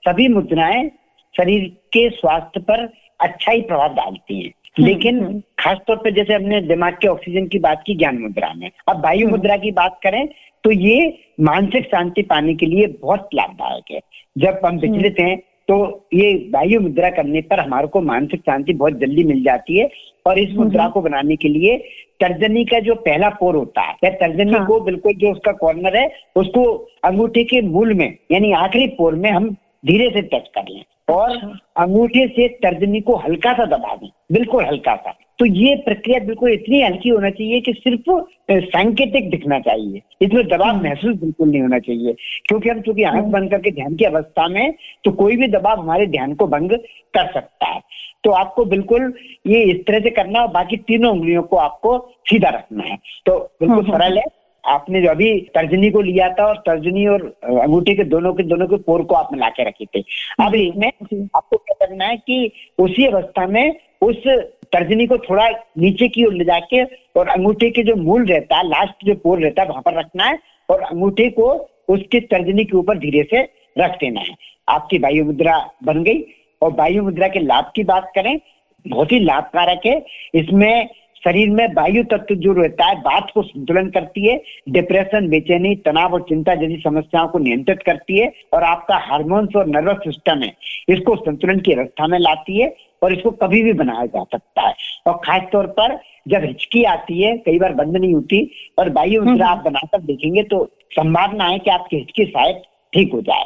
सभी 0.04 0.28
मुद्राएँ 0.28 0.88
शरीर 1.36 1.64
के 1.94 2.10
स्वास्थ्य 2.10 2.60
पर 2.62 2.86
अच्छा 3.20 3.52
ही 3.52 3.62
प्रभाव 3.62 3.94
डालती 3.94 4.42
हैं। 4.42 4.52
लेकिन 4.80 5.20
हम्म। 5.20 5.40
खासतौर 5.60 5.98
पर 5.98 6.14
जैसे 6.14 6.34
हमने 6.34 6.62
दिमाग 6.64 6.94
के 6.94 7.08
ऑक्सीजन 7.08 7.48
की 7.48 7.60
बात 7.60 7.84
की 7.86 7.96
ज्ञान 7.96 8.18
मुद्रा 8.18 8.54
में 8.54 8.70
अब 8.90 9.04
वायु 9.06 9.22
हम्म। 9.22 9.32
मुद्रा 9.32 9.58
की 9.58 9.72
बात 9.74 10.00
करें 10.04 10.28
तो 10.64 10.72
ये 10.72 10.98
मानसिक 11.42 11.86
शांति 11.86 12.22
पाने 12.22 12.56
के 12.56 12.66
लिए 12.66 12.88
बहुत 13.02 13.30
लाभदायक 13.34 13.92
है 13.92 14.00
जब 14.36 14.60
हम 14.66 14.78
विचलित 14.80 15.20
हैं 15.20 15.38
तो 15.70 15.78
ये 16.14 16.34
वायु 16.54 16.80
मुद्रा 16.82 17.10
करने 17.10 17.42
पर 17.42 17.60
हमारे 17.60 17.88
को 17.88 18.02
मानसिक 18.04 18.42
शांति 18.42 18.74
बहुत 18.74 19.00
जल्दी 19.00 19.24
मिल 19.24 19.44
जाती 19.44 19.78
है 19.78 19.90
और 20.26 20.40
इस 20.40 20.54
मुद्रा 20.56 20.88
को 20.90 21.02
बनाने 21.02 21.36
के 21.36 21.50
लिए 21.50 21.78
तर्जनी 22.20 22.64
का 22.66 22.80
जो 22.80 22.96
पहला 23.02 23.30
पोर 23.30 23.56
होता 23.56 23.82
है 23.82 23.96
या 24.04 24.10
तर्जनी 24.18 24.54
हाँ। 24.54 24.66
को 24.66 24.80
बिल्कुल 24.80 25.14
जो 25.14 25.32
उसका 25.32 25.52
कॉर्नर 25.56 25.98
है 25.98 26.08
उसको 26.36 26.64
अंगूठे 27.04 27.44
के 27.44 27.62
मूल 27.64 27.94
में 27.94 28.08
यानी 28.32 28.52
आखिरी 28.58 28.88
पोर 28.98 29.16
में 29.16 29.30
हम 29.32 29.56
धीरे 29.84 30.10
से 30.10 30.22
टच 30.22 30.48
कर 30.56 30.70
लें 30.70 30.84
और। 31.10 31.36
अंगूठे 31.78 32.28
से 32.28 32.48
तर्जनी 32.64 33.02
को 33.02 33.16
हल्का 33.16 33.54
सा 33.54 33.66
दबा 33.66 33.96
दें 33.96 34.10
बिल्कुल 34.32 34.66
हल्का 34.66 34.96
सा 34.96 35.18
तो 35.40 35.46
ये 35.46 35.76
प्रक्रिया 35.76 36.20
बिल्कुल 36.20 36.52
इतनी 36.52 36.82
हल्की 36.82 37.10
होना 37.10 37.30
चाहिए 37.30 37.60
कि 37.62 37.74
सिर्फ़ 37.74 38.12
सांकेतिक 38.52 39.30
दिखना 39.30 39.60
चाहिए 39.60 40.02
इसमें 40.22 40.48
दबाव 40.48 40.70
हम्म। 40.70 40.84
महसूस 40.84 41.16
बिल्कुल 41.16 41.50
नहीं 41.50 41.62
होना 41.62 41.80
चाहिए 41.80 42.16
क्योंकि 42.48 42.70
हम 42.70 42.82
चूँकि 42.82 43.04
आँख 43.04 43.16
हम्म। 43.16 43.32
बंद 43.32 43.52
करके 43.52 43.72
ध्यान 43.72 43.96
की 43.96 44.06
अवस्था 44.06 44.48
में 44.48 44.74
तो 45.04 45.12
कोई 45.12 45.38
भी 45.38 45.48
दबाव 45.48 45.80
हमारे 45.80 46.08
ध्यान 46.08 46.34
को 46.34 46.48
भंग 46.48 46.72
कर 47.14 47.32
सकता 47.34 47.66
है 47.66 47.82
तो 48.24 48.32
आपको 48.32 48.66
बिल्कुल 48.66 49.14
ये 49.48 49.64
इस 49.64 49.86
तरह 49.86 50.00
से 50.00 50.10
करना 50.10 50.42
और 50.42 50.48
बाकी 50.48 50.78
तीनों 50.78 51.12
उंगलियों 51.12 51.44
को 51.44 51.58
आपको 51.58 51.98
सीधा 52.30 52.50
रखना 52.50 52.84
है 52.84 52.98
तो 53.26 53.38
बिल्कुल 53.60 53.78
हम्म, 53.78 53.92
सरल 53.92 54.18
है 54.18 54.24
आपने 54.68 55.02
जो 55.02 55.10
अभी 55.10 55.30
तर्जनी 55.56 55.90
को 55.92 56.02
लिया 56.02 56.30
था 56.30 56.46
और 56.46 56.58
तर्जनी 56.66 57.06
और 57.08 57.22
अंगूठे 57.44 57.94
के 57.96 58.04
दोनों 58.06 58.34
के 58.34 58.44
दोनों 58.44 58.68
के 58.68 58.78
पोर 58.84 59.04
को 59.04 59.16
आप 59.16 59.30
मिला 59.34 59.50
के 59.50 59.64
रखे 59.64 59.86
थे। 59.86 60.00
अब 60.40 60.56
इसमें 60.56 60.88
आपको 60.88 61.58
क्या 61.58 61.86
करना 61.86 62.06
है 62.06 62.18
कि 62.18 62.52
उसी 62.80 63.06
अवस्था 63.06 63.46
में 63.48 63.76
उस 64.02 64.28
तर्जनी 64.74 65.06
को 65.08 65.18
थोड़ा 65.20 65.48
नीचे 65.78 66.08
की 66.08 66.26
ओर 66.26 66.34
ले 66.34 66.46
जाके 66.46 66.84
और 67.20 67.28
अंगूठे 67.30 67.70
के 67.70 67.84
जो 67.84 67.96
मूल 67.96 68.26
रहता 68.26 68.58
है 68.58 68.68
लास्ट 68.68 69.06
जो 69.06 69.16
पोर 69.16 69.40
रहता 69.40 69.62
है 69.62 69.68
वहाँ 69.70 69.82
पर 69.82 69.98
रखना 70.00 70.26
है 70.26 70.40
और 70.70 70.82
अंगूठे 70.82 71.30
को 71.30 71.52
उसके 71.90 72.20
तर्जनी 72.28 72.64
के 72.66 72.78
ऊपर 72.78 72.98
धीरे 73.00 73.24
से 73.32 73.42
रख 73.78 73.98
देना 74.00 74.22
है। 74.22 74.36
आपकी 74.68 74.98
वायु 74.98 75.26
मुद्रा 75.26 75.58
बन 75.84 76.04
गई 76.04 76.24
और 76.62 76.72
वायु 76.74 77.04
मुद्रा 77.04 77.28
के 77.28 77.40
लाभ 77.40 77.72
की 77.76 77.84
बात 77.86 78.12
करें 78.16 78.38
बहुत 78.86 79.12
ही 79.12 79.20
लाभकारक 79.20 79.86
है। 79.86 79.96
इसमें 80.36 80.90
शरीर 81.28 81.50
में 81.52 81.66
वायु 81.74 82.04
तत्व 82.08 82.36
जो 82.38 82.52
रहता 82.54 82.86
है 82.86 82.96
बात 83.02 83.32
को 83.34 83.42
संतुलन 83.44 83.90
करती 83.90 84.26
है 84.26 84.36
डिप्रेशन 84.70 85.28
बेचैनी 85.30 85.76
तनाव 85.86 86.14
और 86.14 86.22
चिंता 86.30 86.56
जैसी 86.56 86.78
समस्याओं 86.82 87.28
को 87.28 87.40
नियंत्रित 87.40 87.84
करती 87.86 88.20
है 88.20 88.32
और 88.54 88.64
आपका 88.66 88.98
हार्मोन्स 89.06 89.56
और 89.56 89.68
नर्वस 89.68 89.98
सिस्टम 90.04 90.44
है 90.44 90.54
इसको 90.90 91.16
संतुलन 91.18 91.60
की 91.60 91.74
अवस्था 91.74 92.08
में 92.08 92.18
लाती 92.20 92.62
है 92.62 92.74
और 93.04 93.14
इसको 93.14 93.32
कभी 93.40 93.62
भी 93.64 93.74
बनाया 93.76 94.06
जा 94.08 94.24
सकता 94.26 94.68
है 94.68 94.74
और 95.08 95.20
खास 95.26 95.42
तौर 95.52 95.68
पर 95.74 95.98
जब 96.28 96.46
हिचकी 96.46 96.84
आती 96.86 97.22
है 97.22 97.36
कई 97.40 97.60
बार 97.60 97.74
बंद 97.74 97.98
नहीं 97.98 98.14
होती 98.14 98.42
और 98.80 98.94
वायु 98.94 99.22
मुद्रा 99.24 99.48
हम्म। 99.48 99.58
आप 99.58 99.66
बनाकर 99.66 100.02
देखेंगे 100.04 100.44
तो 100.46 100.64
संभावना 100.92 101.46
है 101.46 101.60
कि 101.60 101.70
आपकी 101.72 101.98
हिचकी 101.98 102.26
शायद 102.28 102.62
ठीक 102.94 103.14
हो 103.14 103.22
जाए 103.24 103.46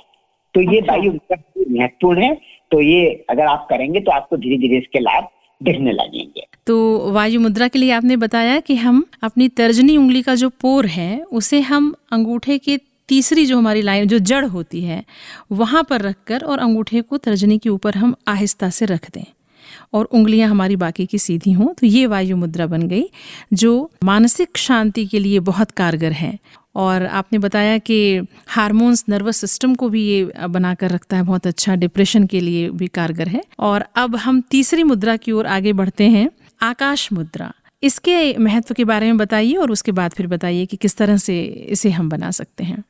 तो 0.56 0.62
ये 0.64 0.80
अच्छा। 0.80 0.94
वायु 0.94 1.12
मुद्रा 1.12 1.44
महत्वपूर्ण 1.72 2.22
है 2.22 2.34
तो 2.72 2.82
ये 2.84 3.04
अगर 3.30 3.46
आप 3.48 3.68
करेंगे 3.70 4.00
तो 4.00 4.12
आपको 4.12 4.38
धीरे 4.38 4.58
धीरे 4.58 4.78
इसके 4.78 5.00
लाभ 5.00 5.28
दिखने 5.64 5.92
लगेंगे। 5.92 6.48
तो 6.68 7.12
वायु 7.12 7.40
मुद्रा 7.40 7.68
के 7.68 7.80
लिए 7.80 7.92
आपने 7.92 8.18
बताया 8.18 8.60
कि 8.60 8.76
हम 8.76 9.06
अपनी 9.22 9.48
तर्जनी 9.50 9.98
उंगली 9.98 10.22
का 10.22 10.36
जो 10.36 10.50
पोर 10.50 10.86
है, 10.86 11.24
उसे 11.24 11.62
हम 11.62 11.96
अंगूठे 12.12 12.58
के 12.58 12.80
तीसरी 13.08 13.46
जो 13.46 13.58
हमारी 13.58 13.82
लाइन, 13.82 14.08
जो 14.08 14.20
जड़ 14.20 14.46
होती 14.46 14.82
है, 14.82 15.04
वहाँ 15.52 15.84
पर 15.84 16.02
रखकर 16.02 16.44
और 16.44 16.60
अंगूठे 16.60 17.02
को 17.02 17.18
तर्जनी 17.18 17.58
के 17.58 17.70
ऊपर 17.70 17.96
हम 17.96 18.16
आहिस्ता 18.28 18.70
से 18.70 18.86
रख 18.86 19.12
दें। 19.12 19.24
और 19.94 20.06
उंगलियाँ 20.06 20.50
हमारी 20.50 20.76
बाकी 20.76 21.06
की 21.06 21.18
सीधी 21.18 21.52
हों 21.52 21.68
तो 21.68 21.88
ये 21.88 22.06
वायु 22.06 22.38
मुद्रा 22.38 22.68
बन 22.68 22.88
गई, 22.88 23.04
जो 23.54 23.92
मानसिक 24.04 24.58
शांति 24.58 25.06
के 25.06 25.20
लिए 25.20 25.40
बहुत 25.40 25.72
कारगर 25.72 26.12
है। 26.12 26.40
और 26.76 27.06
आपने 27.06 27.40
बताया 27.40 27.78
कि 27.78 28.28
हार्मोन्स 28.48 29.06
नर्वस 29.10 29.38
सिस्टम 29.38 29.76
को 29.76 29.90
भी 29.90 30.04
ये 30.04 30.32
बनाकर 30.50 30.90
रखता 30.90 31.18
है 31.18 31.24
बहुत 31.24 31.48
अच्छा 31.48 31.76
डिप्रेशन 31.76 32.26
के 32.26 32.40
लिए 32.40 32.70
भी 32.70 32.88
कारगर 32.88 33.28
है। 33.28 33.42
और 33.60 33.86
अब 33.96 34.16
हम 34.16 34.42
तीसरी 34.42 34.84
मुद्रा 34.84 35.16
की 35.16 35.32
ओर 35.32 35.48
आगे 35.48 35.74
बढ़ते 35.74 36.04
हैं 36.04 36.32
आकाश 36.62 37.14
मुद्रा। 37.14 37.52
इसके 37.84 38.38
महत्व 38.38 38.74
के 38.74 38.86
बारे 38.86 39.06
में 39.06 39.18
बताइए 39.18 39.54
और 39.54 39.72
उसके 39.72 39.92
बाद 39.92 40.12
फिर 40.12 40.28
बताइए 40.28 40.66
कि 40.66 40.78
किस 40.78 40.98
तरह 40.98 41.18
से 41.18 41.44
इसे 41.44 41.90
हम 41.90 42.10
बना 42.10 42.32
सकते 42.32 42.64
हैं। 42.64 42.84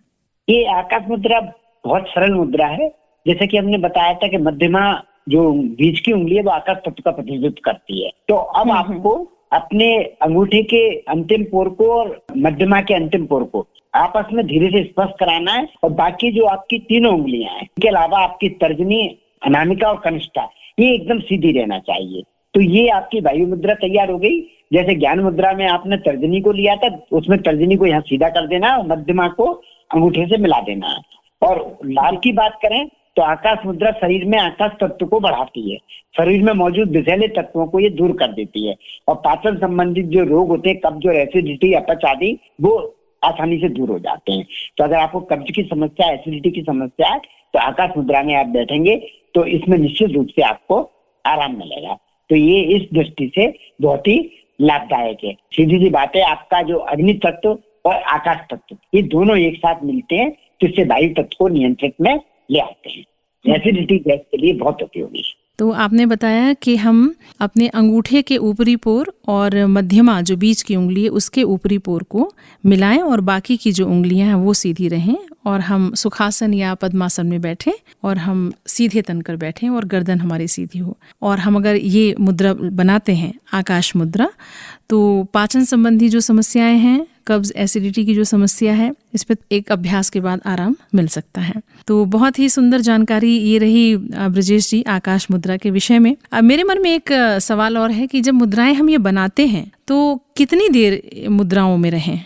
ये 0.50 0.78
आकाश 0.78 1.04
मुद्रा 1.10 1.40
बहुत 1.86 2.04
सरल 2.08 2.34
मुद्रा 2.34 2.68
है। 2.68 2.90
जैसे 3.28 3.48
कि 3.48 3.58
हमने 3.58 3.78
बताया 3.78 4.14
था 4.14 4.28
कि 4.28 4.38
मध्यमा 4.38 5.04
जो 5.30 5.54
बीच 5.54 6.00
की 6.00 6.12
उंगली 6.12 6.36
है 6.36 6.42
वो 6.42 6.50
आकाश 6.50 6.78
तत्व 6.78 7.02
का 7.06 7.12
प्रतिनिधित्व 7.12 7.62
करती 7.66 8.06
है। 8.06 8.12
तो 8.28 8.36
अब 8.36 8.70
हम्म, 8.70 8.80
हम्म। 8.80 8.98
आपको 8.98 9.38
अपने 9.52 9.96
अंगूठे 10.22 10.62
के 10.64 10.88
अंतिम 11.10 11.44
पोर 11.44 11.70
को 11.70 11.92
और 11.94 12.20
मध्यमा 12.38 12.82
के 12.82 12.94
अंतिम 12.94 13.26
पोर 13.26 13.44
को 13.44 13.66
आपस 13.94 14.34
में 14.34 14.46
धीरे 14.48 14.70
से 14.70 14.84
स्पर्श 14.84 15.12
कराना 15.20 15.52
है 15.52 15.68
और 15.84 15.90
बाकी 15.94 16.32
जो 16.32 16.46
आपकी 16.46 16.78
तीनों 16.80 17.14
उंगलियाँ 17.14 17.54
हैं 17.54 17.64
इसके 17.64 17.88
अलावा 17.88 18.20
आपकी 18.20 18.50
तर्जनी, 18.62 19.02
अनामिका 19.46 19.90
और 19.90 20.02
कनिष्ठा, 20.04 20.50
ये 20.80 20.94
एकदम 20.96 21.20
सीधी 21.20 21.52
रहना 21.52 21.80
चाहिए। 21.80 22.24
तो 22.54 22.62
ये 22.62 22.88
आपकी 22.90 23.20
वायु 23.22 23.48
मुद्रा 23.48 23.74
तैयार 23.74 24.12
हो 24.12 24.18
गई। 24.18 24.40
जैसे 24.74 24.96
ज्ञान 24.96 25.20
मुद्रा 25.20 25.52
में 25.54 25.66
आपने 25.68 25.98
तर्जनी 25.98 26.42
को 26.42 26.52
लिया 26.52 26.76
था, 26.76 26.88
उसमें 27.12 27.42
तर्जनी 27.42 27.76
को 27.76 27.86
यहाँ 27.86 28.02
सीधा 28.02 28.30
कर 28.30 28.48
देना 28.48 28.76
और 28.78 28.88
मध्यमा 28.88 29.28
को 29.28 29.46
अंगूठे 29.92 30.26
से 30.26 30.38
मिला 30.38 30.60
देना 30.62 30.96
और 31.42 31.80
लाल 31.86 32.18
की 32.18 32.32
बात 32.32 32.60
करें 32.62 32.84
तो 33.18 33.22
आकाश 33.22 33.66
मुद्रा 33.66 33.92
शरीर 33.94 34.26
में 34.26 34.38
आकाश 34.40 34.72
तत्व 34.82 35.06
को 35.06 35.20
बढ़ाती 35.20 35.72
है। 35.72 35.78
शरीर 36.16 36.44
में 36.44 36.54
मौजूद 36.54 36.90
विषैले 36.90 37.28
तत्वों 37.30 37.66
को 37.68 37.80
ये 37.80 37.90
दूर 37.92 38.12
कर 38.20 38.32
देती 38.34 38.68
है। 38.68 38.76
और 39.08 39.16
पाचन 39.18 39.58
संबंधित 39.58 40.06
जो 40.08 40.24
रोग 40.26 40.50
होते 40.50 40.70
हैं, 40.70 40.80
कब्ज 40.80 41.08
और 41.08 41.16
एसिडिटी 41.18 41.74
अपच 41.74 42.06
आदि 42.06 42.38
वो 42.62 42.74
आसानी 43.22 43.58
से 43.60 43.70
दूर 43.70 43.90
हो 43.90 43.98
जाते 44.00 44.32
हैं। 44.32 44.46
तो 44.78 44.84
अगर 44.84 44.96
आपको 44.96 45.20
कब्ज 45.28 45.52
की 45.56 45.64
समस्या 45.64 46.12
एसिडिटी 46.12 46.52
की 46.52 46.62
समस्या 46.62 47.10
है 47.10 47.20
तो 47.54 47.60
आकाश 47.60 47.92
मुद्रा 47.98 48.22
में 48.24 48.34
आप 48.36 48.48
बैठेंगे 48.50 48.96
तो 49.36 49.46
इसमें 49.48 49.78
निश्चित 49.78 50.12
रूप 50.12 50.28
से 50.28 50.42
आपको 50.44 50.80
आराम 51.26 51.58
मिलेगा। 51.58 51.98
तो 52.30 52.36
ये 52.36 52.62
इस 52.76 52.88
दृष्टि 52.94 53.32
से 53.36 53.54
बहुत 53.82 54.08
ही 54.08 54.18
लाभदायक 54.60 55.24
है। 55.24 55.34
सीधी 55.54 55.78
सी 55.80 55.90
बात 55.90 56.16
है, 56.16 56.22
आपका 56.24 56.62
जो 56.62 56.78
अग्नि 56.78 57.14
तत्व 57.26 57.50
और 57.86 57.94
आकाश 57.94 58.38
तत्व, 58.52 58.76
ये 58.96 59.02
दोनों 59.04 59.38
एक 59.38 59.58
साथ 59.58 59.84
मिलते 59.84 60.16
हैं 60.16 60.32
तो 60.32 60.68
इससे 60.68 60.84
वायु 60.86 61.10
तत्व 61.14 61.36
को 61.38 61.48
नियंत्रित 61.50 61.94
में 62.02 62.20
ले 62.52 62.60
आते 62.60 62.90
हैं। 62.90 63.06
एसिडिटी 63.56 63.98
गैस 63.98 64.20
के 64.32 64.38
लिए 64.38 64.54
बहुत 64.54 64.78
उपयोगी 64.84 65.20
है। 65.20 65.42
तो 65.60 65.72
आपने 65.72 66.06
बताया 66.06 66.54
कि 66.54 66.76
हम 66.76 67.14
अपने 67.40 67.68
अंगूठे 67.68 68.22
के 68.22 68.38
ऊपरी 68.38 68.76
पोर 68.76 69.14
और 69.28 69.66
मध्यमा 69.66 70.22
जो 70.22 70.36
बीच 70.36 70.62
की 70.62 70.76
उंगली 70.76 71.04
है, 71.04 71.10
उसके 71.10 71.44
ऊपरी 71.44 71.78
पोर 71.78 72.04
को 72.04 72.34
मिलाएँ 72.66 73.00
और 73.00 73.22
बाकी 73.22 73.58
की 73.58 73.72
जो 73.72 73.88
उंगलियाँ 73.88 74.28
हैं, 74.28 74.36
वो 74.36 74.54
सीधी 74.54 74.88
रहें 74.88 75.18
और 75.46 75.60
हम 75.60 75.94
सुखासन 75.94 76.54
या 76.54 76.74
पद्मासन 76.74 77.28
में 77.28 77.42
बैठें 77.42 77.72
और 78.04 78.18
हम 78.18 78.52
सीधे 78.68 79.02
तन 79.02 79.22
कर 79.22 79.36
बैठें 79.36 79.70
और 79.70 79.86
गर्दन 79.86 80.20
हमारी 80.20 80.48
सीधी 80.48 80.80
हो। 80.80 80.98
और 81.22 81.40
हम 81.40 81.56
अगर 81.56 81.76
ये 81.76 82.16
मुद्रा 82.20 82.54
बनाते 82.54 83.14
हैं, 83.14 83.34
आकाश 83.54 83.96
मुद्रा 83.96 84.30
तो 84.90 85.28
पाचन 85.34 85.64
संबंधी 85.64 86.10
जो 86.10 86.20
समस्याएँ 86.20 86.78
हैं 86.78 87.08
कब्ज 87.28 87.52
एसिडिटी 87.58 88.06
की 88.06 88.14
जो 88.16 88.24
समस्या 88.24 88.74
है, 88.74 88.92
इस 89.14 89.24
पर 89.24 89.36
एक 89.52 89.72
अभ्यास 89.72 90.10
के 90.10 90.20
बाद 90.20 90.42
आराम 90.46 90.76
मिल 90.96 91.08
सकता 91.10 91.42
है। 91.42 91.62
तो 91.88 92.04
बहुत 92.08 92.40
ही 92.40 92.50
सुंदर 92.50 92.80
जानकारी 92.82 93.32
ये 93.32 93.58
रही 93.58 93.96
ब्रजेश 93.98 94.70
जी, 94.70 94.82
आकाश 94.84 95.28
मुद्रा 95.32 95.58
के 95.58 95.72
विषय 95.72 96.00
में। 96.00 96.16
अब 96.32 96.44
मेरे 96.44 96.64
मन 96.64 96.82
में 96.82 96.94
एक 96.94 97.12
सवाल 97.42 97.78
और 97.78 97.92
है 97.92 98.08
कि 98.08 98.22
जब 98.22 98.34
मुद्राएँ 98.34 98.74
हम 98.74 98.90
ये 98.90 98.98
बनाते 99.00 99.46
हैं 99.48 99.72
तो 99.88 100.16
कितनी 100.38 100.70
देर 100.70 101.02
मुद्राओं 101.30 101.78
में 101.78 101.90
रहें? 101.92 102.18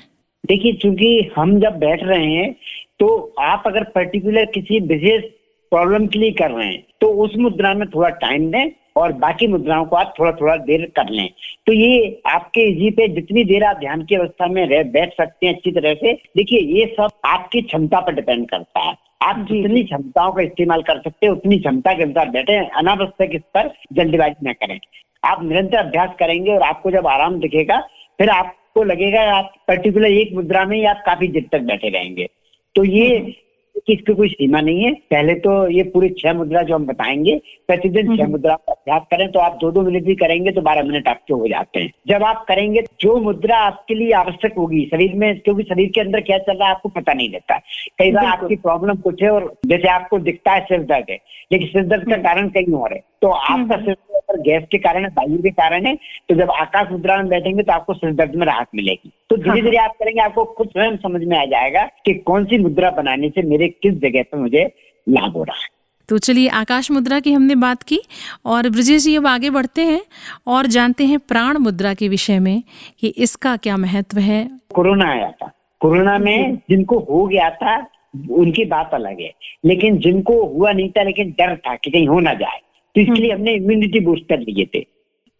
देखिए, 0.43 0.73
चूँकि 0.73 1.31
हम 1.37 1.59
जब 1.59 1.77
बैठ 1.79 2.03
रहे 2.03 2.25
हैं 2.25 2.53
तो 2.99 3.07
आप 3.41 3.63
अगर 3.67 3.83
पर्टिकुलर 3.95 4.45
किसी 4.53 4.79
विशेष 4.87 5.23
प्रॉब्लम 5.71 6.05
के 6.07 6.19
लिए 6.19 6.31
कर 6.31 6.51
रहे 6.51 6.67
हैं 6.67 6.83
तो 7.01 7.07
उस 7.23 7.31
मुद्रा 7.37 7.73
में 7.73 7.87
थोड़ा 7.89 8.09
टाइम 8.19 8.49
दें 8.51 8.69
और 8.95 9.13
बाकी 9.15 9.47
मुद्राओं 9.47 9.85
को 9.85 9.95
आप 9.95 10.13
थोड़ा 10.19 10.31
थोड़ा 10.31 10.55
देर 10.65 10.85
कर 10.95 11.09
लें। 11.09 11.27
तो 11.67 11.73
ये 11.73 12.21
आपके 12.27 12.61
इजी 12.71 12.89
पे 12.91 13.07
जितनी 13.15 13.43
देर 13.43 13.63
आप 13.63 13.77
ध्यान 13.77 14.03
की 14.05 14.15
अवस्था 14.15 14.47
में 14.47 14.65
रह 14.67 14.83
बैठ 14.91 15.13
सकते 15.13 15.47
हैं 15.47 15.53
अच्छी 15.55 15.71
तरह 15.71 15.93
से 15.93 16.13
देखिए 16.37 16.59
ये 16.77 16.85
सब 16.93 17.09
आपकी 17.25 17.61
क्षमता 17.61 17.99
पर 17.99 18.15
डिपेंड 18.15 18.47
करता 18.49 18.79
है। 18.79 18.93
आप 19.23 19.45
जितनी 19.51 19.83
क्षमताओं 19.83 20.31
का 20.31 20.41
इस्तेमाल 20.41 20.81
कर 20.81 21.01
सकते 21.01 21.25
हैं 21.25 21.33
उतनी 21.33 21.57
क्षमता 21.59 21.93
के 21.93 22.03
अनुसार 22.03 22.29
बैठे 22.29 22.57
अनावश्यक 22.77 23.35
इस 23.35 23.41
पर 23.53 23.73
जल्दबाजी 23.93 24.49
न 24.49 24.53
करें। 24.53 24.79
आप 25.23 25.43
निरंतर 25.43 25.77
अभ्यास 25.77 26.09
करेंगे 26.19 26.51
और 26.51 26.61
आपको 26.61 26.91
जब 26.91 27.07
आराम 27.07 27.39
दिखेगा 27.39 27.79
फिर 28.19 28.29
आपको 28.29 28.83
लगेगा 28.83 29.21
आप 29.31 29.53
पर्टिकुलर 29.67 30.11
एक 30.11 30.33
मुद्रा 30.33 30.65
में 30.65 30.77
ही 30.77 30.83
आप 30.85 31.01
काफ़ी 31.05 31.27
देर 31.27 31.45
तक 31.51 31.61
बैठे 31.63 31.89
रहेंगे। 31.89 32.27
तो 32.75 32.83
ये 32.83 33.17
हम्म। 33.87 33.95
कि 33.97 34.13
कोई 34.13 34.29
सीमा 34.29 34.61
नहीं 34.61 34.83
है 34.83 34.91
पहले 35.11 35.33
तो 35.35 35.51
ये 35.67 35.83
पूरी 35.83 36.09
छह 36.09 36.33
मुद्रा 36.33 36.61
जो 36.61 36.75
हम 36.75 36.85
बताएँगे 36.85 37.35
प्रतिदिन 37.67 38.07
छह 38.07 38.21
हम्म। 38.23 38.31
मुद्रा 38.31 38.55
का 38.55 38.71
अभ्यास 38.71 39.01
करें 39.11 39.31
तो 39.31 39.39
आप 39.39 39.57
दो 39.61 39.71
दो 39.71 39.81
मिनट 39.81 40.03
भी 40.03 40.15
करेंगे 40.15 40.51
तो 40.51 40.61
बारह 40.61 40.83
मिनट 40.83 41.07
आपके 41.07 41.33
हो 41.33 41.47
जाते 41.47 41.79
हैं 41.79 41.91
जब 42.07 42.23
आप 42.23 42.45
करेंगे 42.47 42.83
जो 43.01 43.15
मुद्रा 43.19 43.57
आपके 43.57 43.95
लिए 43.95 44.11
आवश्यक 44.11 44.57
होगी 44.57 44.85
शरीर 44.85 45.15
में 45.15 45.39
क्योंकि 45.39 45.63
शरीर 45.63 45.91
के 45.95 46.01
अंदर 46.01 46.21
क्या 46.21 46.37
चल 46.37 46.57
रहा 46.57 46.67
है 46.67 46.75
आपको 46.75 46.89
पता 46.89 47.13
नहीं 47.13 47.29
रहता 47.29 47.57
कई 47.99 48.11
बार 48.11 48.25
आपकी 48.25 48.55
प्रॉब्लम 48.55 48.95
कुछ 49.01 49.23
है 49.23 49.29
और 49.29 49.53
जैसे 49.65 49.87
आपको 49.87 50.19
दिखता 50.19 50.51
है 50.51 50.65
सिर 50.65 50.83
दर्द 50.83 51.05
है 51.09 51.19
लेकिन 51.51 51.67
सिर 51.67 51.83
दर्द 51.83 52.05
का 52.05 52.13
हम्म। 52.13 52.23
कारण 52.23 52.49
कहीं 52.49 52.73
और 52.73 52.93
है 52.93 53.03
तो 53.21 53.27
आपका 53.27 53.75
हम्म। 53.75 53.85
सिर 53.85 53.95
अगर 54.29 54.41
गैस 54.41 54.63
के 54.71 54.77
कारण 54.77 55.03
है 55.03 55.09
वायु 55.09 55.37
के 55.37 55.49
कारण 55.51 55.85
है 55.85 55.95
तो 56.29 56.35
जब 56.35 56.51
आकाश 56.51 56.91
मुद्रा 56.91 57.17
में 57.17 57.27
बैठेंगे 57.27 57.63
तो 57.63 57.73
आपको 57.73 57.93
सिर 57.93 58.13
दर्द 58.13 58.35
में 58.35 58.45
राहत 58.45 58.67
मिलेगी। 58.75 59.11
तो 59.29 59.37
धीरे 59.37 59.61
धीरे 59.61 59.77
आप 59.77 59.91
करेंगे 59.99 60.21
आपको 60.21 60.43
खुद 60.57 60.67
स्वयं 60.67 60.97
समझ 60.97 61.23
में 61.23 61.37
आ 61.37 61.45
जाएगा 61.45 61.83
कि 62.05 62.13
कौन 62.25 62.45
सी 62.45 62.57
मुद्रा 62.57 62.91
बनाने 62.91 63.29
से 63.29 63.41
मेरे 63.41 63.67
किस 63.83 63.93
जगह 63.93 64.23
पर 64.23 64.37
मुझे 64.37 64.65
लाभ 65.07 65.33
हो 65.33 65.43
रहा 65.43 65.61
है। 65.61 65.73
तो 66.09 66.17
चलिए 66.17 66.47
आकाश 66.47 66.89
मुद्रा 66.91 67.19
की 67.19 67.31
हमने 67.33 67.55
बात 67.55 67.83
की 67.83 67.99
और 68.45 68.69
ब्रजेश 68.69 69.03
जी 69.03 69.15
अब 69.15 69.27
आगे 69.27 69.49
बढ़ते 69.49 69.81
हैं 69.81 70.01
और 70.47 70.67
जानते 70.67 71.05
हैं 71.05 71.19
प्राण 71.19 71.57
मुद्रा 71.57 71.93
के 71.93 72.07
विषय 72.07 72.39
में 72.39 72.61
कि 72.99 73.07
इसका 73.07 73.55
क्या 73.57 73.77
महत्व 73.77 74.19
है। 74.19 74.47
कोरोना 74.73 75.09
आया 75.11 75.31
था। 75.31 75.51
कोरोना 75.81 76.17
में 76.17 76.55
जिनको 76.69 76.99
हो 76.99 77.25
गया 77.25 77.49
था 77.49 77.75
उनकी 78.31 78.65
बात 78.65 78.93
अलग 78.93 79.21
है। 79.21 79.31
लेकिन 79.65 79.97
जिनको 79.97 80.43
हुआ 80.45 80.71
नहीं 80.71 80.89
था 80.89 81.03
लेकिन 81.03 81.31
डर 81.39 81.55
था 81.57 81.75
कि 81.75 81.91
कहीं 81.91 82.07
हो 82.07 82.19
ना 82.19 82.33
जाए। 82.33 82.59
तो 82.95 83.01
इसलिए। 83.01 83.31
हमने 83.31 83.53
इम्यूनिटी 83.53 83.99
बूस्टर 83.99 84.39
लिए 84.39 84.65
थे। 84.65 84.79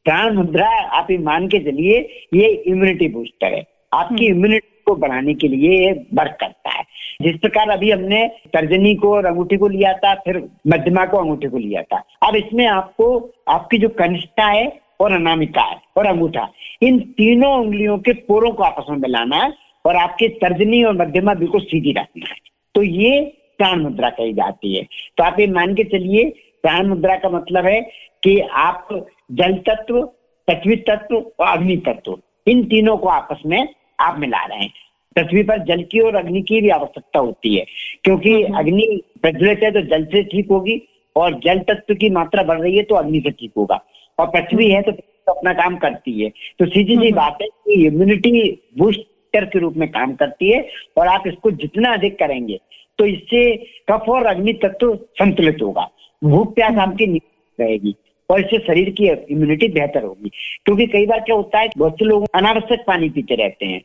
प्राण 0.05 0.35
मुद्रा 0.35 0.67
आप 0.67 1.11
ये 1.11 1.17
मान 1.17 1.47
के 1.47 1.59
चलिए 1.59 1.99
ये 2.33 2.47
इम्यूनिटी 2.47 3.07
बूस्टर 3.07 3.53
है 3.53 3.63
आपकी 3.93 4.25
इम्यूनिटी 4.25 4.67
हम्म। 4.67 4.83
को 4.85 4.95
बढ़ाने 4.95 5.33
के 5.33 5.47
लिए 5.47 5.85
ये 5.85 5.91
वर्क 6.13 6.37
करता 6.39 6.69
है। 6.69 6.83
जिस 7.21 7.37
प्रकार 7.37 7.69
अभी 7.69 7.91
हमने 7.91 8.27
तर्जनी 8.53 8.95
को 8.95 9.13
और 9.13 9.25
अंगूठी 9.25 9.57
को 9.57 9.67
लिया 9.67 9.93
था 9.93 10.13
फिर 10.15 10.37
मध्यमा 10.67 11.05
को 11.05 11.17
अंगूठी 11.17 11.47
को 11.47 11.57
लिया 11.57 11.81
था। 11.81 12.03
अब 12.23 12.35
इसमें 12.35 12.65
आपको 12.65 13.33
आपकी 13.47 13.77
जो 13.77 13.89
कनिष्ठा 13.89 14.45
है 14.45 14.81
और 14.99 15.11
अनामिका 15.11 15.61
है 15.61 15.77
और 15.97 16.05
अंगूठा 16.05 16.47
इन 16.81 16.99
तीनों 16.99 17.53
उंगलियों 17.59 17.97
के 17.97 18.13
पोरों 18.13 18.51
को 18.51 18.63
आपस 18.63 18.85
में 18.89 18.97
मिलाना 18.97 19.37
है 19.37 19.53
और 19.85 19.95
आपकी 19.95 20.27
तर्जनी 20.27 20.83
और 20.83 20.97
मध्यमा 20.97 21.33
बिल्कुल 21.33 21.61
सीधी 21.61 21.91
रखना 21.91 22.29
है। 22.29 22.35
तो 22.75 22.83
ये 22.83 23.19
प्राण 23.57 23.81
मुद्रा 23.81 24.09
कही 24.09 24.33
जाती 24.33 24.75
है। 24.75 24.87
तो 25.17 25.23
आप 25.23 25.39
ये 25.39 25.47
मान 25.47 25.75
के 25.75 25.83
चलिए 25.83 26.33
प्राण 26.65 26.87
मुद्रा 26.87 27.15
का 27.15 27.29
मतलब 27.29 27.65
है 27.65 27.79
कि 28.23 28.39
आप 28.59 28.87
जल 29.31 29.53
तत्व 29.67 30.01
पृथ्वी 30.47 30.75
तत्व 30.87 31.15
और 31.15 31.47
अग्नि 31.47 31.75
तत्व 31.77 32.17
इन 32.47 32.63
तीनों 32.63 32.97
को 32.97 33.07
आपस 33.07 33.41
में 33.45 33.67
आप 33.99 34.19
मिला 34.19 34.43
रहे 34.45 34.59
हैं। 34.59 34.73
पृथ्वी 35.15 35.43
पर 35.43 35.63
जल 35.63 35.83
की 35.83 35.99
और 35.99 36.15
अग्नि 36.15 36.41
की 36.41 36.61
भी 36.61 36.69
आवश्यकता 36.69 37.19
होती 37.19 37.55
है 37.55 37.65
क्योंकि 38.03 38.33
हम्म। 38.43 38.57
अग्नि 38.57 39.01
प्रज्वलित 39.21 39.63
है 39.63 39.71
तो 39.71 39.81
जल 39.81 40.05
से 40.05 40.23
ठीक 40.23 40.49
होगी 40.51 40.81
और 41.15 41.39
जल 41.39 41.59
तत्व 41.59 41.95
की 41.95 42.09
मात्रा 42.09 42.43
बढ़ 42.43 42.59
रही 42.61 42.75
है 42.77 42.83
तो 42.83 42.95
अग्नि 42.95 43.19
से 43.19 43.31
ठीक 43.31 43.51
होगा। 43.57 43.79
और 44.19 44.27
पृथ्वी 44.27 44.69
है 44.71 44.81
तो, 44.81 44.91
तो 44.91 45.31
अपना 45.31 45.53
काम 45.53 45.75
करती 45.77 46.21
है। 46.21 46.29
तो 46.59 46.65
सीधी 46.65 46.95
सी 46.95 47.07
हम्म। 47.07 47.15
बात 47.15 47.37
है 47.41 47.47
कि 47.47 47.85
इम्यूनिटी 47.85 48.51
बूस्टर 48.77 49.45
के 49.45 49.59
रूप 49.59 49.77
में 49.77 49.89
काम 49.91 50.13
करती 50.15 50.51
है 50.51 50.67
और 50.97 51.07
आप 51.07 51.27
इसको 51.27 51.51
जितना 51.51 51.93
अधिक 51.93 52.19
करेंगे 52.19 52.59
तो 52.99 53.05
इससे 53.05 53.55
कफ 53.89 54.09
और 54.09 54.25
अग्नि 54.25 54.53
तत्व 54.53 54.95
संतुलित 55.19 55.57
होगा। 55.61 55.89
भूख 56.25 56.53
प्यास। 56.55 56.77
आपकी 56.77 57.05
रहेगी 57.59 57.95
और 58.29 58.39
इससे 58.39 58.57
शरीर 58.57 58.89
की 58.89 59.07
इम्यूनिटी 59.33 59.67
बेहतर 59.67 60.03
होगी 60.03 60.31
क्योंकि 60.65 60.85
कई 60.87 61.05
बार 61.05 61.19
क्या 61.19 61.35
होता 61.35 61.59
है 61.59 61.69
बहुत 61.77 61.93
से 61.93 62.05
लोग 62.05 62.25
अनावश्यक 62.35 62.83
पानी 62.87 63.09
पीते 63.09 63.35
रहते 63.35 63.65
हैं 63.65 63.81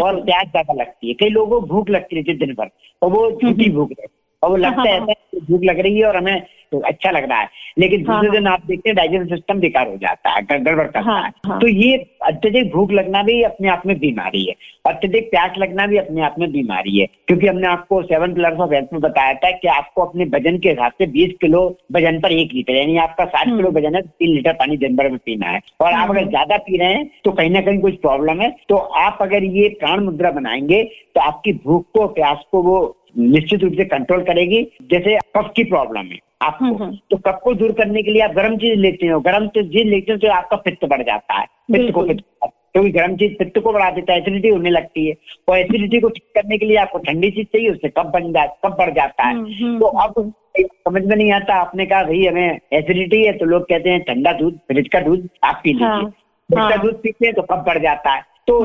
और 0.00 0.20
प्यास 0.24 0.46
ज़्यादा 0.46 0.72
लगती 0.72 1.08
है 1.08 1.14
कई 1.14 1.28
लोगों 1.28 1.60
को 1.60 1.66
भूख 1.66 1.90
लगती 1.90 2.16
रहती 2.16 2.30
है 2.30 2.38
दिन 2.38 2.54
भर 2.54 2.70
और 3.02 3.10
वो 3.10 3.30
झूठी 3.30 3.70
भूख 3.70 3.90
रहती 3.90 4.02
है 4.02 4.22
और 4.42 4.50
वो 4.50 4.56
लगता 4.56 4.80
हाँ, 4.80 4.86
हाँ, 4.86 4.98
हाँ। 4.98 5.40
भूख 5.50 5.60
लग 5.64 5.80
रही 5.80 5.98
है 5.98 6.04
और 6.04 6.16
हमें 6.16 6.46
तो 6.74 6.80
अच्छा 6.80 7.10
लग 7.10 7.28
रहा 7.28 7.38
है 7.40 7.48
लेकिन 7.78 8.06
हाँ, 8.06 8.16
दूसरे 8.16 8.28
हाँ। 8.28 8.36
दिन 8.36 8.46
आप 8.46 8.62
देखते 8.66 8.88
हैं 8.90 8.96
डाइजेशन 8.96 9.26
सिस्टम 9.26 9.60
बेकार 9.60 9.88
हो 9.88 9.96
जाता 9.96 10.30
है 10.30 10.42
गड़- 10.42 10.60
गड़बड़ 10.60 10.84
करता 10.84 11.00
हाँ, 11.00 11.22
है 11.22 11.32
हाँ। 11.46 11.58
तो 11.60 11.68
ये 11.68 11.96
अत्यधिक 12.22 12.70
भूख 12.72 12.92
लगना 12.92 13.22
भी 13.22 13.42
अपने 13.42 13.68
आप 13.68 13.82
में 13.86 13.98
बीमारी 13.98 14.44
है 14.44 14.54
अत्यधिक 14.86 15.30
प्यास 15.30 15.58
लगना 15.58 15.86
भी 15.86 15.96
अपने 15.96 16.22
आप 16.22 16.34
में 16.38 16.50
बीमारी 16.52 16.98
है 16.98 17.06
क्योंकि 17.26 17.46
हमने 17.46 17.66
आपको 17.66 18.02
सेवन 18.02 18.34
पिलर्स 18.34 18.58
ऑफ़ 18.60 18.72
हेल्थ 18.74 18.88
में 18.92 19.00
बताया 19.00 19.34
था 19.34 19.50
कि 19.50 19.68
आपको 19.68 20.02
अपने 20.02 20.24
वज़न 20.24 20.58
के 20.58 20.68
हिसाब 20.68 20.92
से 20.92 21.06
20 21.12 21.32
किलो 21.40 21.62
वज़न 21.92 22.20
पर 22.20 22.32
एक 22.32 22.52
लीटर 22.54 22.76
यानी 22.76 22.96
आपका 22.96 23.24
60 23.24 23.46
हम्म। 23.46 23.56
किलो 23.56 23.70
वज़न 23.70 23.94
है 23.94 24.02
तो 24.02 24.08
तीन 24.08 24.34
लीटर 24.34 24.52
पानी 24.52 24.76
दिन 24.76 24.96
भर 24.96 25.08
में 25.08 25.18
पीना 25.18 25.46
है 25.46 25.60
और 25.80 25.92
आप। 25.92 26.10
अगर 26.10 26.28
ज़्यादा 26.28 26.56
पी 26.56 26.76
रहे 26.76 26.92
हैं 26.94 27.10
तो 27.24 27.32
कहीं 27.32 27.50
ना 27.50 27.60
कहीं 27.60 27.80
कुछ 27.80 27.94
प्रॉब्लम 28.00 28.40
है 28.40 28.50
तो 28.68 28.76
आप 28.76 29.18
अगर 29.20 29.44
ये 29.44 29.68
प्राण 29.80 30.04
मुद्रा 30.04 30.30
बनाएँगे 30.30 30.82
तो 31.14 31.20
आपकी 31.20 31.52
भूख 31.64 31.86
को 31.92 32.06
प्यास 32.08 32.44
को 32.52 32.62
वो 32.62 32.76
निश्चित 33.18 33.62
रूप 33.64 33.72
से 33.72 33.84
कंट्रोल 33.84 34.22
करेगी 34.22 34.62
जैसे 34.90 35.18
कफ 35.36 35.52
की 35.56 35.64
प्रॉब्लम 35.64 36.06
है 36.12 36.18
आपको। 36.44 36.64
हम्म, 36.64 36.82
हम्म। 36.82 36.96
तो 37.10 37.16
कफ 37.16 37.40
को 37.44 37.54
दूर 37.54 37.72
करने 37.72 38.02
के 38.02 38.10
लिए 38.10 38.22
आप 38.22 38.32
गर्म 38.32 38.56
चीज़ 38.56 38.78
लेते 38.80 39.06
हो। 39.06 39.20
गर्म 39.20 39.46
चीज़ 39.48 39.88
लेते 39.88 40.12
हो 40.12 40.18
तो 40.18 40.32
आपका 40.32 40.56
पित्त 40.56 40.84
बढ़ 40.84 41.02
जाता 41.02 41.34
है 41.34 41.46
पित्त 41.72 41.94
को 41.94 42.02
पित्त 42.02 42.24
क्योंकि 42.72 42.90
गर्म 42.90 43.16
चीज़ 43.16 43.34
पित्त 43.34 43.58
को 43.58 43.72
बढ़ा 43.72 43.90
देता 43.90 44.12
है 44.12 44.20
एसिडिटी 44.20 44.48
होने 44.48 44.70
लगती 44.70 45.06
है। 45.06 45.14
और 45.48 45.58
एसिडिटी 45.58 46.00
को 46.00 46.08
ठीक 46.08 46.24
करने 46.34 46.58
के 46.58 46.66
लिए 46.66 46.76
आपको 46.76 46.98
ठंडी 46.98 47.30
चीज़ 47.30 47.46
चाहिए 47.46 47.70
उससे 47.70 47.88
कब 47.88 48.10
बन 48.10 48.32
जा 48.32 48.44
कब 48.64 48.76
बढ़ 48.78 48.90
जाता 48.90 49.24
है। 49.24 49.34
हम्म, 49.34 49.78
तो 49.80 49.86
अब 49.86 50.32
समझ 50.58 51.04
में 51.04 51.16
नहीं 51.16 51.30
आता 51.32 51.54
आपने 51.54 51.86
कहा 51.86 52.02
भाई 52.02 52.24
हमें 52.26 52.58
एसिडिटी 52.72 53.24
है 53.24 53.32
तो 53.32 53.46
लोग 53.46 53.62
कहते 53.62 53.90
हैं 53.90 54.02
ठंडा 54.02 54.32
दूध 54.32 54.58
फ्रिज 54.68 54.88
का 54.88 55.00
दूध 55.00 55.28
आप 55.44 55.60
पी 55.64 55.72
लीजिए। 55.72 55.86
हाँ, 55.86 56.02
फ्रिज 56.02 56.58
का 56.58 56.64
हाँ। 56.64 56.78
दूध 56.78 57.00
पीते 57.02 57.26
हैं 57.26 57.34
तो 57.34 57.42
कब 57.42 57.64
बढ़ 57.66 57.78
जाता 57.78 58.10
है। 58.10 58.22
तो। 58.46 58.60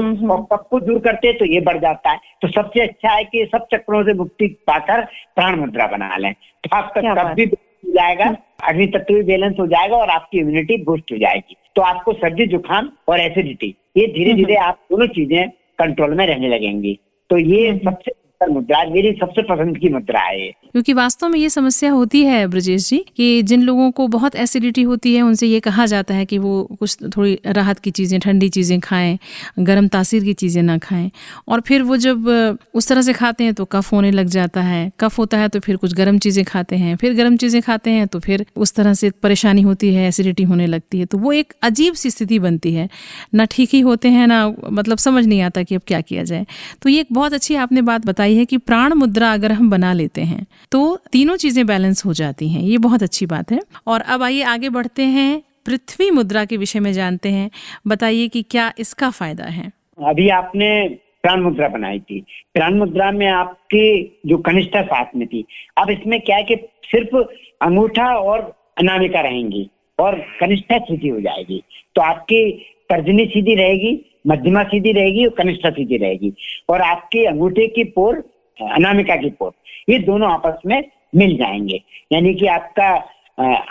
कब 0.45 0.65
को 0.71 0.79
दूर 0.79 0.99
करते 0.99 1.27
हैं 1.27 1.37
तो 1.37 1.45
ये 1.45 1.59
बढ़ 1.61 1.77
जाता 1.77 2.11
है। 2.11 2.19
तो 2.41 2.47
सबसे 2.47 2.81
अच्छा 2.81 3.09
है 3.09 3.23
कि 3.23 3.45
सब 3.51 3.67
चक्रों 3.73 4.03
से 4.03 4.13
मुक्ति 4.13 4.47
पाकर 4.67 5.01
प्राण 5.35 5.55
मुद्रा 5.55 5.87
बना 5.87 6.17
लें। 6.17 6.33
तो 6.33 6.75
आपका 6.77 7.01
कब 7.13 7.33
भी 7.33 7.45
हो 7.85 7.91
जाएगा 7.93 8.25
अग्नि 8.63 8.85
तत्व 8.87 9.13
भी 9.13 9.21
बैलेंस 9.23 9.55
हो 9.59 9.67
जाएगा 9.67 9.97
और 9.97 10.09
आपकी 10.09 10.39
इम्यूनिटी 10.39 10.77
बूस्ट 10.83 11.11
हो 11.11 11.17
जाएगी। 11.17 11.55
तो 11.75 11.81
आपको 11.81 12.13
सर्दी 12.13 12.45
जुकाम 12.45 12.89
और 13.07 13.19
एसिडिटी 13.19 13.75
ये 13.97 14.07
धीरे 14.07 14.33
धीरे 14.33 14.55
आप 14.55 14.79
दोनों 14.91 15.07
चीज़ें 15.07 15.49
कंट्रोल 15.79 16.13
में 16.13 16.25
रहने 16.27 16.47
लगेंगी। 16.47 16.99
तो 17.29 17.37
ये 17.37 17.77
सबसे 17.85 18.11
मुद्रा 18.47 18.83
मेरी 18.89 19.11
सबसे 19.11 19.41
पसंद 19.41 19.77
की 19.77 19.89
मुद्रा 19.89 20.19
है। 20.19 20.49
क्योंकि 20.71 20.93
वास्तव 20.93 21.27
में 21.27 21.39
ये 21.39 21.49
समस्या 21.49 21.91
होती 21.91 22.23
है, 22.23 22.47
ब्रजेश 22.47 22.89
जी, 22.89 22.97
कि 23.17 23.41
जिन 23.43 23.61
लोगों 23.61 23.91
को 23.91 24.07
बहुत 24.07 24.35
एसिडिटी 24.35 24.81
होती 24.81 25.15
है, 25.15 25.21
उनसे 25.21 25.47
ये 25.47 25.59
कहा 25.59 25.85
जाता 25.85 26.13
है 26.13 26.25
कि 26.25 26.37
वो 26.37 26.63
कुछ 26.79 26.97
थोड़ी 27.17 27.39
राहत 27.47 27.79
की 27.79 27.91
चीज़ें, 27.91 28.19
ठंडी 28.19 28.49
चीज़ें 28.49 28.79
खाएँ, 28.79 29.17
गर्म 29.59 29.87
तासीर 29.87 30.23
की 30.23 30.33
चीज़ें 30.33 30.61
ना 30.63 30.77
खाएँ। 30.77 31.11
और 31.47 31.61
फिर 31.61 31.81
वो 31.81 31.97
जब 31.97 32.27
उस 32.73 32.87
तरह 32.87 33.01
से 33.01 33.13
खाते 33.13 33.43
हैं 33.43 33.53
तो 33.53 33.65
कफ 33.65 33.91
होने 33.93 34.11
लग 34.11 34.27
जाता 34.27 34.61
है। 34.61 34.91
कफ 34.99 35.19
होता 35.19 35.37
है 35.37 35.47
तो 35.49 35.59
फिर 35.59 35.75
कुछ 35.75 35.93
गर्म 35.93 36.17
चीज़ें 36.17 36.43
खाते 36.45 36.75
हैं। 36.75 36.95
फिर 36.95 37.13
गर्म 37.13 37.37
चीज़ें 37.37 37.61
खाते 37.61 37.91
हैं 37.91 38.07
तो 38.07 38.19
फिर 38.19 38.45
उस 38.55 38.73
तरह 38.75 38.93
से 38.93 39.09
परेशानी 39.23 39.61
होती 39.61 39.93
है, 39.93 40.07
एसिडिटी 40.07 40.43
होने 40.43 40.67
लगती 40.67 40.99
है। 40.99 41.05
तो 41.05 41.17
वो 41.17 41.31
एक 41.31 41.53
अजीब 41.63 41.93
सी 41.93 42.09
स्थिति 42.09 42.39
बनती 42.39 42.73
है। 42.73 42.89
ना 43.35 43.45
ठीक 43.45 43.69
ही 43.73 43.79
होते 43.79 44.09
हैं, 44.09 44.27
ना 44.27 44.55
मतलब 44.71 44.97
समझ 44.97 45.25
नहीं 45.25 45.41
आता 45.41 45.63
कि 45.63 45.75
अब 45.75 45.81
क्या 45.87 46.01
किया 46.01 46.23
जाए। 46.23 46.45
तो 46.81 46.89
ये 46.89 46.99
एक 47.01 47.07
बहुत 47.11 47.33
अच्छी 47.33 47.55
आपने 47.55 47.81
बात 47.81 48.05
बताई 48.05 48.28
है 48.37 48.45
कि 48.45 48.57
प्राण 48.57 48.93
मुद्रा 48.93 49.33
अगर 49.33 49.51
हम 49.51 49.69
बना 49.69 49.93
लेते 49.93 50.21
हैं 50.21 50.45
तो 50.71 50.95
तीनों 51.11 51.35
चीज़ें 51.35 51.65
बैलेंस 51.65 52.05
हो 52.05 52.13
जाती 52.13 52.49
हैं। 52.49 52.61
ये 52.61 52.77
बहुत 52.77 53.03
अच्छी 53.03 53.25
बात 53.25 53.51
है। 53.51 53.59
और 53.87 54.01
अब 54.01 54.23
आइए 54.23 54.41
आगे 54.43 54.69
बढ़ते 54.69 55.03
हैं। 55.03 55.41
पृथ्वी 55.65 56.11
मुद्रा 56.11 56.45
के 56.45 56.57
विषय 56.57 56.79
में 56.79 56.91
जानते 56.93 57.29
हैं। 57.29 57.49
बताइए 57.87 58.27
कि 58.27 58.41
क्या 58.41 58.71
इसका 58.79 59.09
फ़ायदा 59.09 59.45
है? 59.45 59.71
अभी 59.99 60.29
आपने 60.29 60.87
प्राण 61.23 61.41
मुद्रा 61.41 61.67
बनाई 61.67 61.99
थी। 61.99 62.19
प्राण 62.53 62.73
मुद्रा 62.73 63.11
में 63.11 63.27
आपकी 63.27 64.19
जो 64.25 64.37
कनिष्ठा 64.37 64.81
साथ 64.81 65.05
में 65.15 65.27
थी, 65.27 65.45
अब 65.77 65.89
इसमें 65.89 66.19
क्या 66.21 66.37
है 66.37 66.43
कि 66.43 66.55
सिर्फ़ 66.85 67.15
अंगूठा 67.61 68.05
और 68.15 68.53
अनामिका 68.77 69.21
रहेंगी 69.21 69.69
और 69.99 70.15
कनिष्ठा 70.39 70.77
सीधी 70.77 71.07
हो 71.07 71.19
जाएगी। 71.21 71.61
तो 71.95 72.01
आपकी 72.01 72.51
तर्जनी 72.89 73.25
सीधी 73.25 73.55
रहेगी 73.55 73.95
मध्यमा 74.27 74.63
सीधी 74.63 74.91
रहेगी 74.91 75.25
और 75.25 75.35
कनिष्ठा 75.37 75.69
सीधी 75.69 75.97
रहेगी। 75.97 76.33
और 76.69 76.81
आपके 76.81 77.25
अंगूठे 77.25 77.67
की 77.67 77.83
पोर, 77.83 78.23
अनामिका 78.71 79.15
की 79.15 79.29
पोर, 79.29 79.51
ये 79.89 79.99
दोनों 79.99 80.31
आपस 80.31 80.61
में 80.65 80.83
मिल 81.15 81.37
जाएँगे। 81.37 81.81
यानी 82.11 82.33
कि 82.33 82.47
आपका 82.47 82.95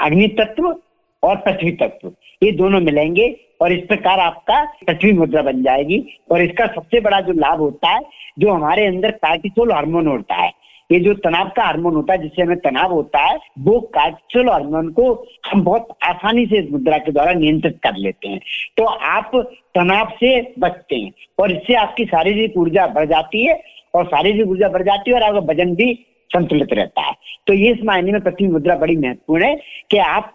अग्नि 0.00 0.28
तत्व 0.28 0.76
और 1.22 1.36
पृथ्वी 1.36 1.70
तत्व, 1.72 2.12
ये 2.42 2.52
दोनों 2.52 2.80
मिलेंगे 2.80 3.36
और 3.60 3.72
इस 3.72 3.86
प्रकार 3.86 4.18
आपका 4.18 4.64
पृथ्वी 4.64 5.12
मुद्रा 5.12 5.42
बन 5.42 5.62
जाएगी। 5.62 6.04
और 6.30 6.42
इसका 6.42 6.66
सबसे 6.66 7.00
बड़ा 7.00 7.20
जो 7.20 7.32
लाभ 7.32 7.58
होता 7.58 7.88
है, 7.88 8.00
जो 8.38 8.52
हमारे 8.52 8.86
अंदर 8.86 9.10
कार्टिसोल 9.10 9.72
हार्मोन 9.72 10.06
होता 10.06 10.34
है 10.34 10.52
ये 10.90 10.98
जो 11.00 11.12
तनाव 11.14 11.48
का 11.48 11.62
हार्मोन 11.62 11.94
होता 11.94 12.12
है, 12.12 12.22
जिससे 12.22 12.42
हमें 12.42 12.58
तनाव 12.58 12.92
होता 12.92 13.18
है, 13.20 13.38
वो 13.58 13.80
कार्टिसोल 13.94 14.48
हार्मोन 14.48 14.88
को 14.90 15.12
हम 15.50 15.62
बहुत 15.62 15.88
आसानी 16.04 16.46
से 16.46 16.58
इस 16.58 16.70
मुद्रा 16.72 16.98
के 16.98 17.12
द्वारा 17.12 17.32
नियंत्रित 17.32 17.78
कर 17.82 17.96
लेते 17.96 18.28
हैं। 18.28 18.40
तो 18.76 18.84
आप 18.84 19.30
तनाव 19.74 20.12
से 20.14 20.40
बचते 20.58 20.96
हैं 20.96 21.12
और 21.38 21.52
इससे 21.52 21.74
आपकी 21.74 22.04
शारीरिक 22.04 22.56
ऊर्जा 22.56 22.86
बढ़ 22.86 23.08
जाती 23.08 23.44
है 23.46 23.60
और 23.94 24.04
शारीरिक 24.04 24.48
ऊर्जा 24.48 24.68
बढ़ 24.68 24.82
जाती 24.82 25.10
है 25.10 25.16
और 25.16 25.22
आपका 25.22 25.52
वज़न 25.52 25.74
भी 25.74 25.92
संतुलित 26.30 26.72
रहता 26.72 27.02
है। 27.02 27.12
तो 27.46 27.52
ये 27.52 27.72
इस 27.72 27.84
मायने 27.84 28.12
में 28.12 28.20
पृथ्वी 28.20 28.48
मुद्रा 28.48 28.76
बड़ी 28.76 28.96
महत्वपूर्ण 28.96 29.44
है 29.44 29.54
कि 29.90 29.98
आप 29.98 30.32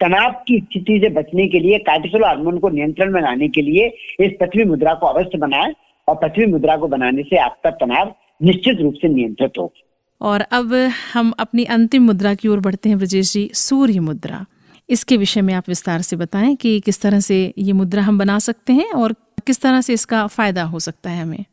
तनाव 0.00 0.30
की 0.48 0.58
स्थिति 0.60 0.98
से 1.00 1.08
बचने 1.10 1.46
के 1.48 1.58
लिए 1.58 1.78
कार्टिसोल 1.78 2.24
हार्मोन 2.24 2.58
को 2.58 2.68
नियंत्रण 2.68 3.12
में 3.12 3.20
लाने 3.22 3.48
के 3.48 3.62
लिए 3.62 3.86
इस 4.20 4.32
पृथ्वी 4.40 4.64
मुद्रा 4.64 4.94
को 4.94 5.06
अवश्य 5.06 5.38
बनाएँ 5.38 5.74
और 6.08 6.14
पृथ्वी 6.14 6.46
मुद्रा 6.46 6.76
को 6.76 6.88
बनाने 6.88 7.22
से 7.22 7.36
आपका 7.38 7.70
तनाव 7.70 8.14
निश्चित 8.42 8.80
रूप 8.80 8.94
से 8.94 9.08
नियंत्रित 9.08 9.58
हो। 9.58 9.72
और 10.20 10.40
अब 10.40 10.74
हम 11.12 11.32
अपनी 11.38 11.64
अंतिम 11.64 12.02
मुद्रा 12.02 12.34
की 12.34 12.48
ओर 12.48 12.60
बढ़ते 12.60 12.88
हैं, 12.88 12.98
ब्रजेश 12.98 13.32
जी, 13.32 13.50
सूर्य 13.54 14.00
मुद्रा। 14.00 14.46
इसके 14.90 15.16
विषय 15.16 15.40
में 15.40 15.54
आप 15.54 15.68
विस्तार 15.68 16.00
से 16.00 16.16
बताएँ 16.16 16.56
कि 16.56 16.80
किस 16.80 17.02
तरह 17.02 17.20
से 17.20 17.54
ये 17.58 17.72
मुद्रा 17.72 18.02
हम 18.02 18.18
बना 18.18 18.38
सकते 18.38 18.72
हैं 18.72 18.92
और 18.92 19.12
किस 19.46 19.60
तरह 19.60 19.80
से 19.80 19.92
इसका 19.92 20.26
फ़ायदा 20.26 20.62
हो 20.62 20.78
सकता 20.78 21.10
है 21.10 21.22
हमें। 21.22 21.44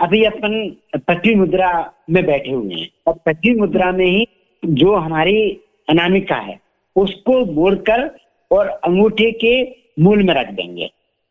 अभी 0.00 0.24
अपन 0.24 0.76
पृथ्वी 0.96 1.34
मुद्रा 1.34 1.92
में 2.10 2.26
बैठे 2.26 2.50
हुए 2.50 2.74
हैं 2.74 2.88
और 3.06 3.14
पृथ्वी 3.14 3.54
मुद्रा 3.54 3.92
में 3.92 4.06
ही 4.06 4.26
जो 4.64 4.96
हमारी 4.96 5.50
अनामिका 5.88 6.36
है, 6.36 6.60
उसको 6.96 7.52
मोड़कर 7.52 8.16
और 8.50 8.66
अंगूठे 8.66 9.30
के 9.32 9.82
मूल 10.02 10.22
में 10.22 10.34
रख 10.34 10.50
देंगे। 10.50 10.90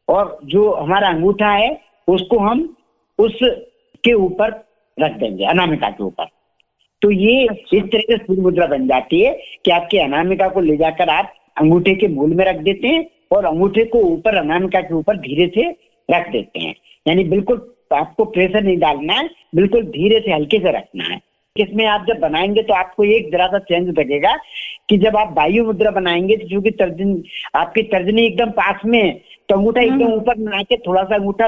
और 0.10 0.40
जो 0.46 0.74
हमारा 0.74 1.10
अंगूठा 1.10 1.50
है, 1.50 1.82
उसको 2.08 2.40
हम 2.40 2.76
उस 3.20 3.40
के 4.04 4.14
ऊपर 4.14 4.50
रख 5.00 5.12
देंगे, 5.12 5.46
अनामिका 5.46 5.90
के 5.90 6.04
ऊपर। 6.04 6.26
तो 7.02 7.12
ये 7.12 7.44
इस 7.74 7.84
तरह 7.84 8.02
से 8.02 8.18
सूर्य 8.18 8.42
मुद्रा 8.42 8.66
बन 8.68 8.88
जाती 8.88 9.22
है 9.22 9.34
कि 9.66 9.72
आपके 9.72 10.00
अनामिका 10.00 10.48
को 10.48 10.62
ले 10.62 10.76
जाकर 10.78 11.10
आप 11.10 11.34
अंगूठे 11.58 11.94
के 11.96 12.08
मूल 12.08 12.34
में 12.36 12.46
रख 12.46 12.62
देते 12.64 12.88
हैं 12.88 13.06
और 13.32 13.46
अंगूठे 13.46 13.86
को 13.86 14.00
ऊपर 14.06 14.36
अनामिका 14.38 14.82
के 14.82 14.94
ऊपर 14.96 15.18
धीरे 15.18 15.48
से 15.56 15.70
रख 16.10 16.30
देते 16.32 16.60
हैं। 16.60 16.76
यानी 17.06 17.24
बिल्कुल 17.24 17.68
आपको 17.94 18.26
प्रेशर 18.26 18.64
नहीं 18.64 18.78
डालना 18.78 19.14
है 19.14 19.30
बिल्कुल 19.56 19.84
धीरे 19.88 20.20
से 20.20 20.32
हल्के 20.34 20.58
से 20.58 20.72
रखना 20.72 21.04
है। 21.04 21.20
इसमें 21.56 21.86
आप 21.86 22.06
जब 22.08 22.20
बनाएँगे 22.20 22.62
तो 22.64 22.74
आपको 22.74 23.04
एक 23.04 23.32
जरा 23.32 23.48
सा 23.48 23.60
चेंज 23.60 23.88
लगेगा 24.00 24.36
कि 24.90 24.98
जब 24.98 25.18
आप 25.18 25.34
वायु 25.38 25.66
मुद्रा 25.66 25.92
बनाएँगे 25.92 26.38
तो 26.38 26.48
चूँकि 26.48 26.72
तर्जनी 26.72 27.24
आपकी 27.56 27.82
तर्जनी 27.84 28.26
एकदम 28.26 28.52
पास 28.52 28.82
में 28.86 29.02
है 29.04 29.12
तो 29.50 29.56
अंगूठा 29.56 29.82
एकदम 29.82 30.14
ऊपर 30.14 30.38
ना 30.38 30.62
के 30.62 30.78
थोड़ा 30.78 31.04
सा 31.04 31.16
अंगूठा 31.16 31.48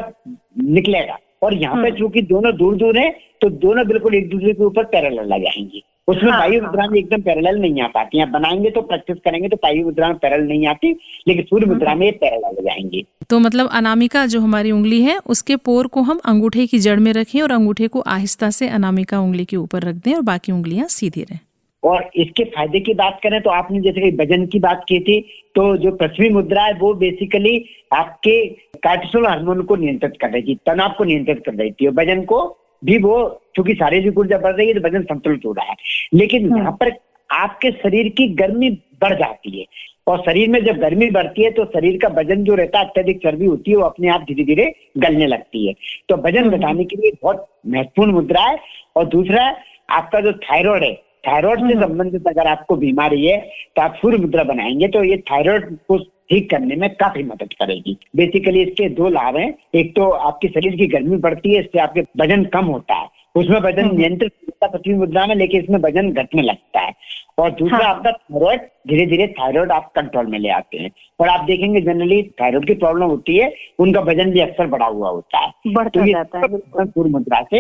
निकलेगा। 0.59 1.17
और 1.43 1.53
यहाँ 1.53 1.82
पे 1.84 1.91
चूँकि 1.97 2.21
दोनों 2.23 2.56
दूर 2.58 2.75
दूर 2.77 2.97
है 2.97 3.10
तो 3.41 3.49
दोनों 3.62 3.88
बिल्कुल 3.88 4.15
एक 4.15 4.29
दूसरे 4.29 4.53
के 4.53 4.63
ऊपर 4.63 4.84
पैरेलल 4.86 5.34
आ 5.34 5.38
जाएँगी। 5.38 5.84
उसमें 6.08 6.32
हाँ, 6.32 6.39
वायु 6.39 6.60
हाँ, 6.62 6.67
मुद्रा 6.67 6.88
में 6.88 6.97
एकदम 6.99 7.21
पैरेलल 7.21 7.60
नहीं 7.62 7.82
आ 7.82 7.88
पाती। 7.88 8.21
आप 8.21 8.27
बनाएँगे 8.27 8.69
तो 8.69 8.82
प्रैक्टिस 8.82 9.17
करेंगे 9.25 9.49
तो 9.49 9.58
वायु 9.63 9.86
मुद्रा 9.86 10.08
में 10.08 10.17
पैरेलल 10.17 10.47
नहीं 10.47 10.67
आती 10.67 10.91
लेकिन 11.27 11.43
सूर्य 11.43 11.65
मुद्रा 11.65 11.95
में 11.95 12.12
पैरेलल 12.17 12.45
आ 12.47 12.62
जाएँगी। 12.63 13.06
तो 13.29 13.39
मतलब 13.39 13.69
अनामिका 13.71 14.25
जो 14.25 14.39
हमारी 14.41 14.71
उंगली 14.71 15.01
है 15.01 15.17
उसके 15.27 15.56
पोर 15.56 15.88
को 15.88 16.01
हम 16.01 16.19
अंगूठे 16.25 16.67
की 16.67 16.79
जड़ 16.79 16.99
में 16.99 17.12
रखें 17.13 17.41
और 17.41 17.51
अंगूठे 17.51 17.88
को 17.88 18.01
आहिस्ता 18.10 18.49
से 18.49 18.69
अनामिका 18.69 19.19
उंगली 19.19 19.45
के 19.45 19.58
ऊपर 19.58 19.84
रख 19.84 19.95
दें 19.95 20.13
और 20.13 20.21
बाकी 20.23 20.51
उंगलियाँ 20.51 20.88
सीधी 20.89 21.23
रहें। 21.23 21.39
और 21.84 22.10
इसके 22.15 22.43
फ़ायदे 22.46 22.80
की 22.80 22.93
बात 22.93 23.19
करें 23.24 23.41
तो 23.41 23.50
आपने 23.50 23.80
जैसे 23.82 24.02
कि 24.02 24.15
वज़न 24.17 24.46
की 24.46 24.60
बात 24.60 24.84
की 24.89 25.00
थी 25.00 25.19
तो 25.56 25.65
जो 25.78 25.91
पृथ्वी 25.93 26.30
मुद्रा 26.30 26.63
है 26.63 26.74
वो 26.74 26.93
बेसिकली 26.96 27.54
आपके 27.93 28.36
कार्टिसोल 28.84 29.26
हार्मोन 29.28 29.62
को 29.62 29.76
नियंत्रित 29.76 30.13
कर 30.22 30.30
रही 30.30 30.41
थी 30.43 30.56
तनाव 30.65 30.93
को 30.98 31.04
नियंत्रित 31.04 31.43
कर 31.46 31.54
रही 31.54 31.72
थी 31.72 31.88
वज़न 32.00 32.22
को 32.26 32.41
भी 32.84 32.98
वो 33.00 33.17
चूँकि 33.56 33.74
शारीरिक 33.76 34.17
ऊर्जा 34.19 34.38
बढ़ 34.38 34.56
रही 34.56 34.67
है 34.67 34.74
तो 34.74 34.88
वज़न 34.88 35.04
संतुलित 35.04 35.46
हो 35.46 35.52
रहा 35.52 35.65
है। 35.65 35.76
लेकिन 36.13 36.56
यहाँ 36.58 36.72
पर 36.82 36.91
आपके 37.30 37.72
शरीर 37.74 38.10
की 38.17 38.28
गर्मी 38.36 38.69
बढ़ 39.02 39.13
जाती 39.19 39.60
है 39.60 39.65
और 40.08 40.19
शरीर 40.22 40.50
में 40.50 40.63
जब 40.65 40.78
गर्मी 40.78 41.10
बढ़ती 41.12 41.43
है 41.43 41.52
तो 41.52 41.65
शरीर 41.65 41.98
का 42.02 42.08
वज़न 42.17 42.43
जो 42.43 42.56
रहता 42.56 42.80
है 42.80 42.86
अत्यधिक 42.86 43.22
चर्बी 43.24 43.46
होती 43.46 43.72
है 43.72 43.78
वो 43.78 43.84
अपने 43.84 44.08
आप 44.10 44.22
धीरे 44.22 44.43
धीरे 44.43 44.74
गलने 44.98 45.28
लगती 45.28 45.65
है। 45.67 45.74
तो 46.10 46.15
वज़न 46.17 46.50
घटाने 46.50 46.84
के 46.86 46.96
लिए 46.96 47.12
बहुत 47.24 47.48
महत्वपूर्ण 47.67 48.12
मुद्रा 48.12 48.41
है 48.41 48.58
और 48.96 49.06
दूसरा 49.08 49.46
आपका 49.91 50.19
जो 50.22 50.34
थायराइड 50.41 50.84
है 50.84 50.93
थायराइड 51.23 51.59
से 51.67 51.79
संबंधित 51.81 52.27
अगर 52.27 52.47
आपको 52.47 52.75
बीमारी 52.75 53.25
है 53.25 53.38
तो 53.75 53.81
आप 53.81 53.95
सूर्य 53.95 54.17
मुद्रा 54.17 54.43
बनाएँगे 54.43 54.88
तो 54.88 55.03
ये 55.03 55.17
थायराइड 55.31 55.75
को 55.88 55.97
ठीक 56.29 56.49
करने 56.49 56.75
में 56.75 56.89
काफ़ी 56.95 57.23
मदद 57.23 57.53
करेगी। 57.53 57.97
बेसिकली 58.15 58.62
इसके 58.62 58.88
दो 58.89 59.09
लाभ 59.09 59.38
हैं। 59.38 59.53
एक 59.75 59.95
तो 59.95 60.09
आपके 60.09 60.47
शरीर 60.47 60.75
की 60.75 60.88
गर्मी 60.88 61.17
बढ़ती 61.17 61.53
है 61.53 61.59
इससे 61.59 61.79
आपके 61.79 62.01
वज़न 62.19 62.43
कम 62.53 62.65
होता 62.65 62.95
है। 62.95 63.07
उसमें 63.36 63.59
वज़न 63.59 63.95
नियंत्रित 63.97 64.31
होता 64.41 64.65
है 64.65 64.71
पृथ्वी 64.71 64.93
मुद्रा 64.93 65.25
में 65.27 65.36
लेकिन 65.36 65.62
इसमें 65.62 65.79
वज़न 65.79 66.12
घटने 66.12 66.41
लगता 66.41 66.79
है। 66.79 66.93
और 67.39 67.51
दूसरा 67.51 67.77
हाँ। 67.77 67.93
आपका 67.95 68.12
थायराइड 68.12 68.62
धीरे 68.88 69.05
धीरे 69.05 69.27
थायराइड 69.39 69.71
आप 69.71 69.91
कंट्रोल 69.95 70.27
में 70.27 70.38
ले 70.39 70.49
आते 70.49 70.77
हैं। 70.77 70.91
और 71.19 71.27
आप 71.27 71.45
देखेंगे 71.45 71.81
जनरली 71.81 72.21
थायराइड 72.41 72.67
की 72.67 72.73
प्रॉब्लम 72.75 73.05
होती 73.05 73.38
है 73.38 73.53
उनका 73.79 74.01
वज़न 74.01 74.31
भी 74.31 74.39
अक्सर 74.39 74.67
बढ़ा 74.67 74.86
हुआ 74.86 75.09
होता 75.09 75.39
है। 75.39 75.51
बढ़ता 75.67 75.99
तो 75.99 76.05
ये 76.05 76.13
जाता 76.13 76.39
है 76.39 76.86
सूर्य 76.86 77.09
मुद्रा 77.09 77.41
से 77.43 77.59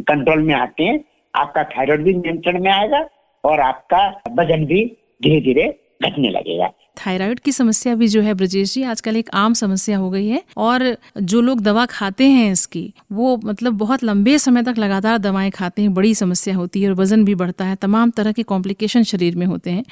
कंट्रोल 0.00 0.42
में 0.42 0.54
आते 0.54 0.84
हैं। 0.84 0.98
आपका 1.34 1.64
थायराइड 1.64 2.04
भी 2.04 2.14
नियंत्रण 2.14 2.62
में 2.62 2.70
आएगा 2.70 3.06
और 3.44 3.60
आपका 3.60 4.06
वज़न 4.38 4.64
भी 4.66 4.84
धीरे 5.22 5.40
धीरे 5.40 5.68
घटने 6.04 6.30
लगेगा। 6.30 6.72
थायराइड 6.96 7.38
की 7.40 7.52
समस्या 7.52 7.94
भी 7.94 8.08
जो 8.08 8.20
है 8.20 8.32
ब्रजेश 8.34 8.72
जी, 8.74 8.82
आजकल 8.82 9.16
एक 9.16 9.30
आम 9.34 9.54
समस्या 9.54 9.98
हो 9.98 10.10
गई 10.10 10.26
है 10.28 10.42
और 10.56 10.96
जो 11.18 11.40
लोग 11.40 11.60
दवा 11.60 11.86
खाते 11.86 12.24
हैं 12.24 12.50
इसकी, 12.52 12.92
वो 13.12 13.40
मतलब 13.44 13.72
बहुत 13.72 14.04
लंबे 14.04 14.38
समय 14.38 14.62
तक 14.62 14.78
लगातार 14.78 15.18
दवाएँ 15.18 15.50
खाते 15.50 15.82
हैं, 15.82 15.94
बड़ी 15.94 16.14
समस्या 16.14 16.54
होती 16.56 16.82
है 16.82 16.88
और 16.88 16.94
वज़न 16.94 17.24
भी 17.24 17.34
बढ़ता 17.34 17.64
है, 17.64 17.76
तमाम 17.76 18.10
तरह 18.10 18.32
के 18.32 18.42
कॉम्प्लिकेशन 18.42 19.02
शरीर 19.02 19.36
में 19.36 19.46
होते 19.46 19.70
हैं। 19.70 19.84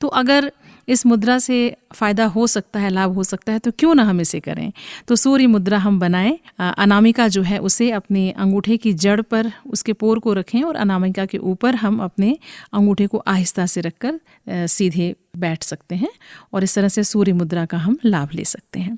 तो 0.00 0.08
अगर 0.08 0.50
इस 0.88 1.04
मुद्रा 1.06 1.38
से 1.38 1.56
फ़ायदा 1.94 2.24
हो 2.26 2.46
सकता 2.46 2.80
है, 2.80 2.90
लाभ 2.90 3.14
हो 3.14 3.24
सकता 3.24 3.52
है 3.52 3.58
तो 3.58 3.70
क्यों 3.78 3.94
ना 3.94 4.02
हम 4.04 4.20
इसे 4.20 4.40
करें? 4.40 4.72
तो 5.08 5.16
सूर्य 5.16 5.46
मुद्रा 5.46 5.78
हम 5.78 5.98
बनाएँ। 6.00 6.38
अनामिका 6.60 7.28
जो 7.28 7.42
है, 7.42 7.58
उसे 7.58 7.90
अपने 7.90 8.30
अंगूठे 8.30 8.76
की 8.76 8.92
जड़ 8.94 9.20
पर 9.22 9.50
उसके 9.70 9.92
पोर 9.92 10.18
को 10.18 10.32
रखें 10.32 10.62
और 10.62 10.76
अनामिका 10.76 11.26
के 11.26 11.38
ऊपर 11.38 11.74
हम 11.74 11.98
अपने 12.02 12.36
अंगूठे 12.72 13.06
को 13.06 13.22
आहिस्ता 13.26 13.66
से 13.66 13.80
रखकर 13.80 14.20
सीधे 14.68 15.14
बैठ 15.36 15.62
सकते 15.62 15.94
हैं 15.94 16.08
और 16.52 16.64
इस 16.64 16.74
तरह 16.74 16.88
से 16.88 17.04
सूर्य 17.04 17.32
मुद्रा 17.32 17.64
का 17.64 17.76
हम 17.76 17.98
लाभ 18.04 18.28
ले 18.34 18.44
सकते 18.44 18.80
हैं। 18.80 18.96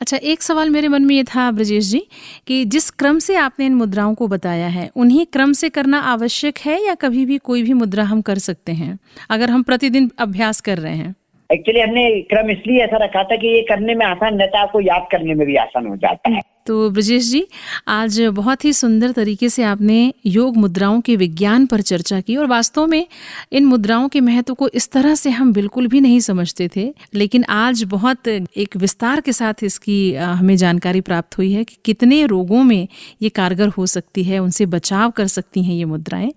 अच्छा 0.00 0.16
एक 0.16 0.42
सवाल 0.42 0.70
मेरे 0.70 0.88
मन 0.88 1.02
में 1.02 1.14
ये 1.16 1.24
था 1.24 1.50
ब्रजेश 1.50 1.84
जी 1.84 2.02
कि 2.46 2.64
जिस 2.64 2.90
क्रम 2.90 3.18
से 3.18 3.36
आपने 3.36 3.66
इन 3.66 3.74
मुद्राओं 3.74 4.14
को 4.14 4.28
बताया 4.28 4.68
है, 4.68 4.90
उन्हीं 4.96 5.26
क्रम 5.26 5.52
से 5.52 5.68
करना 5.68 6.00
आवश्यक 6.10 6.58
है 6.58 6.86
या 6.86 6.94
कभी 6.94 7.26
भी 7.26 7.38
कोई 7.38 7.62
भी 7.62 7.72
मुद्रा 7.72 8.04
हम 8.04 8.20
कर 8.20 8.38
सकते 8.38 8.72
हैं, 8.72 8.98
अगर 9.30 9.50
हम 9.50 9.62
प्रतिदिन 9.62 10.10
अभ्यास 10.18 10.60
कर 10.60 10.78
रहे 10.78 10.96
हैं? 10.96 11.14
एक्चुअली 11.50 11.80
हमने 11.80 12.20
क्रम 12.22 12.50
इसलिए 12.50 12.82
ऐसा 12.84 13.04
रखा 13.04 13.22
था 13.22 13.36
कि 13.36 13.46
ये 13.46 13.62
करने 13.62 13.94
में 13.94 14.06
आसान 14.06 14.38
रहता 14.38 14.58
है 14.58 14.64
आपको 14.64 14.80
याद 14.80 15.06
करने 15.12 15.34
में 15.34 15.46
भी 15.46 15.56
आसान 15.56 15.86
हो 15.86 15.96
जाता 15.96 16.30
है। 16.30 16.40
तो 16.66 16.88
ब्रजेश 16.90 17.24
जी 17.24 17.42
आज 17.88 18.20
बहुत 18.34 18.64
ही 18.64 18.72
सुंदर 18.72 19.10
तरीके 19.12 19.48
से 19.48 19.62
आपने 19.62 19.96
योग 20.26 20.56
मुद्राओं 20.56 21.00
के 21.00 21.16
विज्ञान 21.16 21.66
पर 21.66 21.80
चर्चा 21.80 22.20
की 22.20 22.36
और 22.36 22.46
वास्तव 22.46 22.86
में 22.86 23.06
इन 23.52 23.64
मुद्राओं 23.64 24.08
के 24.08 24.20
महत्व 24.20 24.54
को 24.54 24.68
इस 24.68 24.90
तरह 24.90 25.14
से 25.14 25.30
हम 25.30 25.52
बिल्कुल 25.52 25.86
भी 25.86 26.00
नहीं 26.00 26.20
समझते 26.20 26.68
थे। 26.76 26.84
लेकिन 27.14 27.44
आज 27.44 27.82
बहुत 27.84 28.28
एक 28.28 28.76
विस्तार 28.76 29.20
के 29.20 29.32
साथ 29.32 29.62
इसकी 29.62 30.14
हमें 30.14 30.56
जानकारी 30.56 31.00
प्राप्त 31.00 31.38
हुई 31.38 31.52
है 31.52 31.64
कि 31.64 31.76
कितने 31.84 32.24
रोगों 32.26 32.62
में 32.62 32.88
ये 33.22 33.28
कारगर 33.30 33.68
हो 33.68 33.86
सकती 33.86 34.24
है 34.24 34.38
उनसे 34.38 34.66
बचाव 34.66 35.10
कर 35.10 35.26
सकती 35.26 35.64
हैं 35.64 35.74
ये 35.74 35.84
मुद्राएँ। 35.84 36.32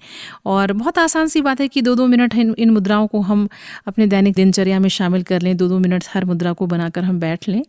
और 0.45 0.73
बहुत 0.73 0.97
आसान 0.97 1.27
सी 1.27 1.41
बात 1.41 1.61
है 1.61 1.67
कि 1.67 1.81
दो 1.81 1.95
दो 1.95 2.07
मिनट 2.07 2.35
इन, 2.35 2.53
इन 2.57 2.69
मुद्राओं 2.69 3.07
को 3.07 3.21
हम 3.21 3.47
अपने 3.87 4.07
दैनिक 4.07 4.35
दिनचर्या 4.35 4.79
में 4.79 4.89
शामिल 4.89 5.23
कर 5.23 5.41
लें 5.41 5.55
दो 5.57 5.67
दो 5.67 5.79
मिनट 5.79 6.03
हर 6.13 6.25
मुद्रा 6.25 6.53
को 6.53 6.67
बनाकर 6.67 7.03
हम 7.03 7.19
बैठ 7.19 7.49
लें। 7.49 7.63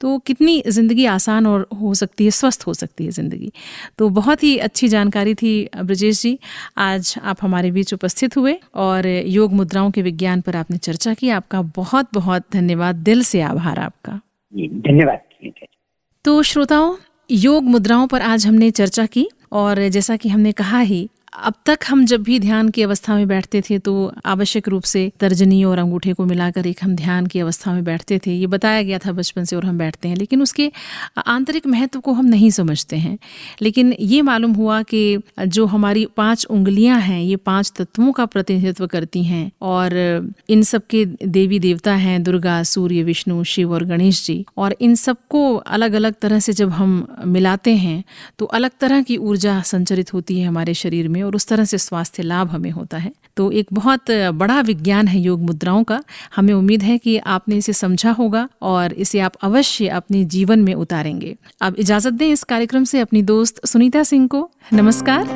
तो 0.00 0.18
कितनी 0.18 0.62
ज़िंदगी 0.68 1.04
आसान 1.06 1.46
और 1.46 1.68
हो 1.80 1.94
सकती 2.00 2.24
है 2.24 2.30
स्वस्थ 2.32 2.66
हो 2.66 2.74
सकती 2.74 3.04
है 3.04 3.10
ज़िंदगी। 3.12 3.52
तो 3.98 4.08
बहुत 4.10 4.42
ही 4.42 4.56
अच्छी 4.60 4.88
जानकारी 4.88 5.34
थी 5.34 5.52
ब्रजेश 5.76 6.22
जी। 6.22 6.38
आज 6.78 7.14
आप 7.22 7.36
हमारे 7.42 7.70
बीच 7.70 7.94
उपस्थित 7.94 8.36
हुए 8.36 8.58
और 8.76 9.06
योग 9.06 9.52
मुद्राओं 9.52 9.90
के 9.90 10.02
विज्ञान 10.02 10.40
पर 10.40 10.56
आपने 10.56 10.78
चर्चा 10.78 11.14
की। 11.14 11.28
आपका 11.30 11.62
बहुत 11.76 12.08
बहुत 12.14 12.44
धन्यवाद। 12.52 12.96
दिल 13.04 13.22
से 13.24 13.40
आभार 13.42 13.78
आपका। 13.78 14.20
धन्यवाद। 14.52 15.18
तो 16.24 16.42
श्रोताओं 16.42 16.96
योग 17.30 17.64
मुद्राओं 17.64 18.06
पर 18.06 18.22
आज 18.22 18.46
हमने 18.46 18.70
चर्चा 18.70 19.06
की 19.06 19.28
और 19.52 19.88
जैसा 19.88 20.16
कि 20.16 20.28
हमने 20.28 20.52
कहा 20.52 20.80
ही 20.80 21.08
अब 21.32 21.54
तक 21.66 21.78
हम 21.88 22.04
जब 22.04 22.22
भी 22.22 22.38
ध्यान 22.40 22.68
की 22.68 22.82
अवस्था 22.82 23.14
में 23.16 23.26
बैठते 23.28 23.60
थे 23.60 23.78
तो 23.78 23.92
आवश्यक 24.26 24.68
रूप 24.68 24.82
से 24.82 25.10
तर्जनी 25.20 25.62
और 25.64 25.78
अंगूठे 25.78 26.12
को 26.12 26.24
मिलाकर 26.24 26.66
एक 26.66 26.78
हम 26.82 26.94
ध्यान 26.96 27.26
की 27.26 27.40
अवस्था 27.40 27.72
में 27.72 27.82
बैठते 27.84 28.18
थे। 28.18 28.32
ये 28.32 28.46
बताया 28.46 28.82
गया 28.82 28.98
था 28.98 29.12
बचपन 29.12 29.44
से 29.44 29.56
और 29.56 29.64
हम 29.64 29.78
बैठते 29.78 30.08
हैं, 30.08 30.16
लेकिन 30.16 30.42
उसके 30.42 30.70
आंतरिक 31.18 31.66
महत्व 31.66 32.00
को 32.00 32.12
हम 32.12 32.26
नहीं 32.26 32.50
समझते 32.50 32.96
हैं। 32.96 33.18
लेकिन 33.62 33.94
ये 34.00 34.22
मालूम 34.22 34.52
हुआ 34.52 34.80
कि 34.82 35.18
जो 35.40 35.66
हमारी 35.66 36.04
पाँच 36.16 36.44
उंगलियाँ 36.46 36.98
हैं, 37.00 37.20
ये 37.20 37.36
पाँच 37.36 37.72
तत्वों 37.76 38.12
का 38.12 38.26
प्रतिनिधित्व 38.26 38.86
करती 38.86 39.22
हैं 39.24 39.50
और 39.62 40.32
इन 40.48 40.62
सब 40.62 40.86
के 40.90 41.04
देवी 41.06 41.58
देवता 41.58 41.94
हैं 41.94 42.22
दुर्गा, 42.22 42.62
सूर्य, 42.64 43.02
विष्णु, 43.02 43.42
शिव 43.44 43.72
और 43.72 43.84
गणेश 43.84 44.24
जी। 44.26 44.44
और 44.56 44.76
इन 44.80 44.94
सबको 44.96 45.54
अलग 45.56 45.92
अलग 45.92 46.14
तरह 46.22 46.38
से 46.40 46.52
जब 46.52 46.70
हम 46.72 47.06
मिलाते 47.26 47.74
हैं 47.76 48.02
तो 48.38 48.44
अलग 48.46 48.70
तरह 48.80 49.02
की 49.02 49.16
ऊर्जा 49.18 49.60
संचरित 49.64 50.12
होती 50.14 50.38
है 50.40 50.46
हमारे 50.46 50.74
शरीर 50.74 51.08
में 51.08 51.19
और 51.22 51.36
उस 51.36 51.46
तरह 51.46 51.64
से 51.64 51.78
स्वास्थ्य 51.78 52.22
लाभ 52.22 52.50
हमें 52.50 52.70
होता 52.70 52.98
है। 52.98 53.12
तो 53.36 53.50
एक 53.50 53.66
बहुत 53.72 54.10
बड़ा 54.34 54.60
विज्ञान 54.60 55.08
है 55.08 55.18
योग 55.20 55.40
मुद्राओं 55.40 55.84
का। 55.84 56.02
हमें 56.36 56.52
उम्मीद 56.54 56.82
है 56.82 56.96
कि 56.98 57.16
आपने 57.18 57.56
इसे 57.56 57.72
समझा 57.72 58.10
होगा 58.10 58.48
और 58.62 58.92
इसे 58.92 59.20
आप 59.20 59.34
अवश्य 59.42 59.88
अपने 59.88 60.24
जीवन 60.26 60.58
में 60.58 60.74
उतारेंगे। 60.74 61.36
अब 61.62 61.76
इजाज़त 61.78 62.12
दें 62.12 62.28
इस 62.28 62.42
कार्यक्रम 62.44 62.84
से 62.84 63.00
अपनी 63.00 63.22
दोस्त 63.22 63.66
सुनीता 63.66 64.02
सिंह 64.02 64.26
को। 64.28 64.50
नमस्कार। 64.72 65.26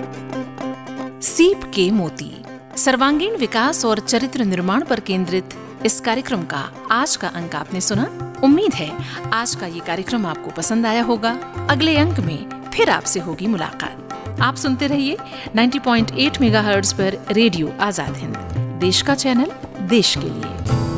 सीप 1.22 1.64
के 1.74 1.90
मोती, 1.90 2.30
सर्वांगीण 2.76 3.36
विकास 3.36 3.84
और 3.84 3.98
चरित्र 3.98 4.44
निर्माण 4.44 4.84
पर 4.84 5.00
केंद्रित 5.00 5.54
इस 5.86 6.00
कार्यक्रम 6.00 6.42
का 6.42 6.70
आज 6.90 7.16
का 7.16 7.28
अंक 7.28 7.54
आपने 7.54 7.80
सुना। 7.80 8.06
उम्मीद 8.44 8.74
है 8.74 8.90
आज 9.32 9.54
का 9.54 9.66
ये 9.66 9.80
कार्यक्रम 9.80 10.26
आपको 10.26 10.50
पसंद 10.50 10.86
आया 10.86 11.02
होगा। 11.02 11.30
अगले 11.70 11.96
अंक 11.96 12.20
में 12.20 12.70
फिर 12.70 12.90
आपसे 12.90 13.20
होगी 13.20 13.46
मुलाकात। 13.46 14.23
आप 14.42 14.56
सुनते 14.56 14.86
रहिए 14.86 15.16
90.8 15.56 16.40
मेगाहर्ट्ज 16.40 16.92
पर 16.92 17.18
रेडियो 17.32 17.72
आज़ाद 17.80 18.16
हिंद। 18.16 18.36
देश 18.80 19.02
का 19.02 19.14
चैनल, 19.14 19.50
देश 19.88 20.14
के 20.16 20.28
लिए। 20.28 20.93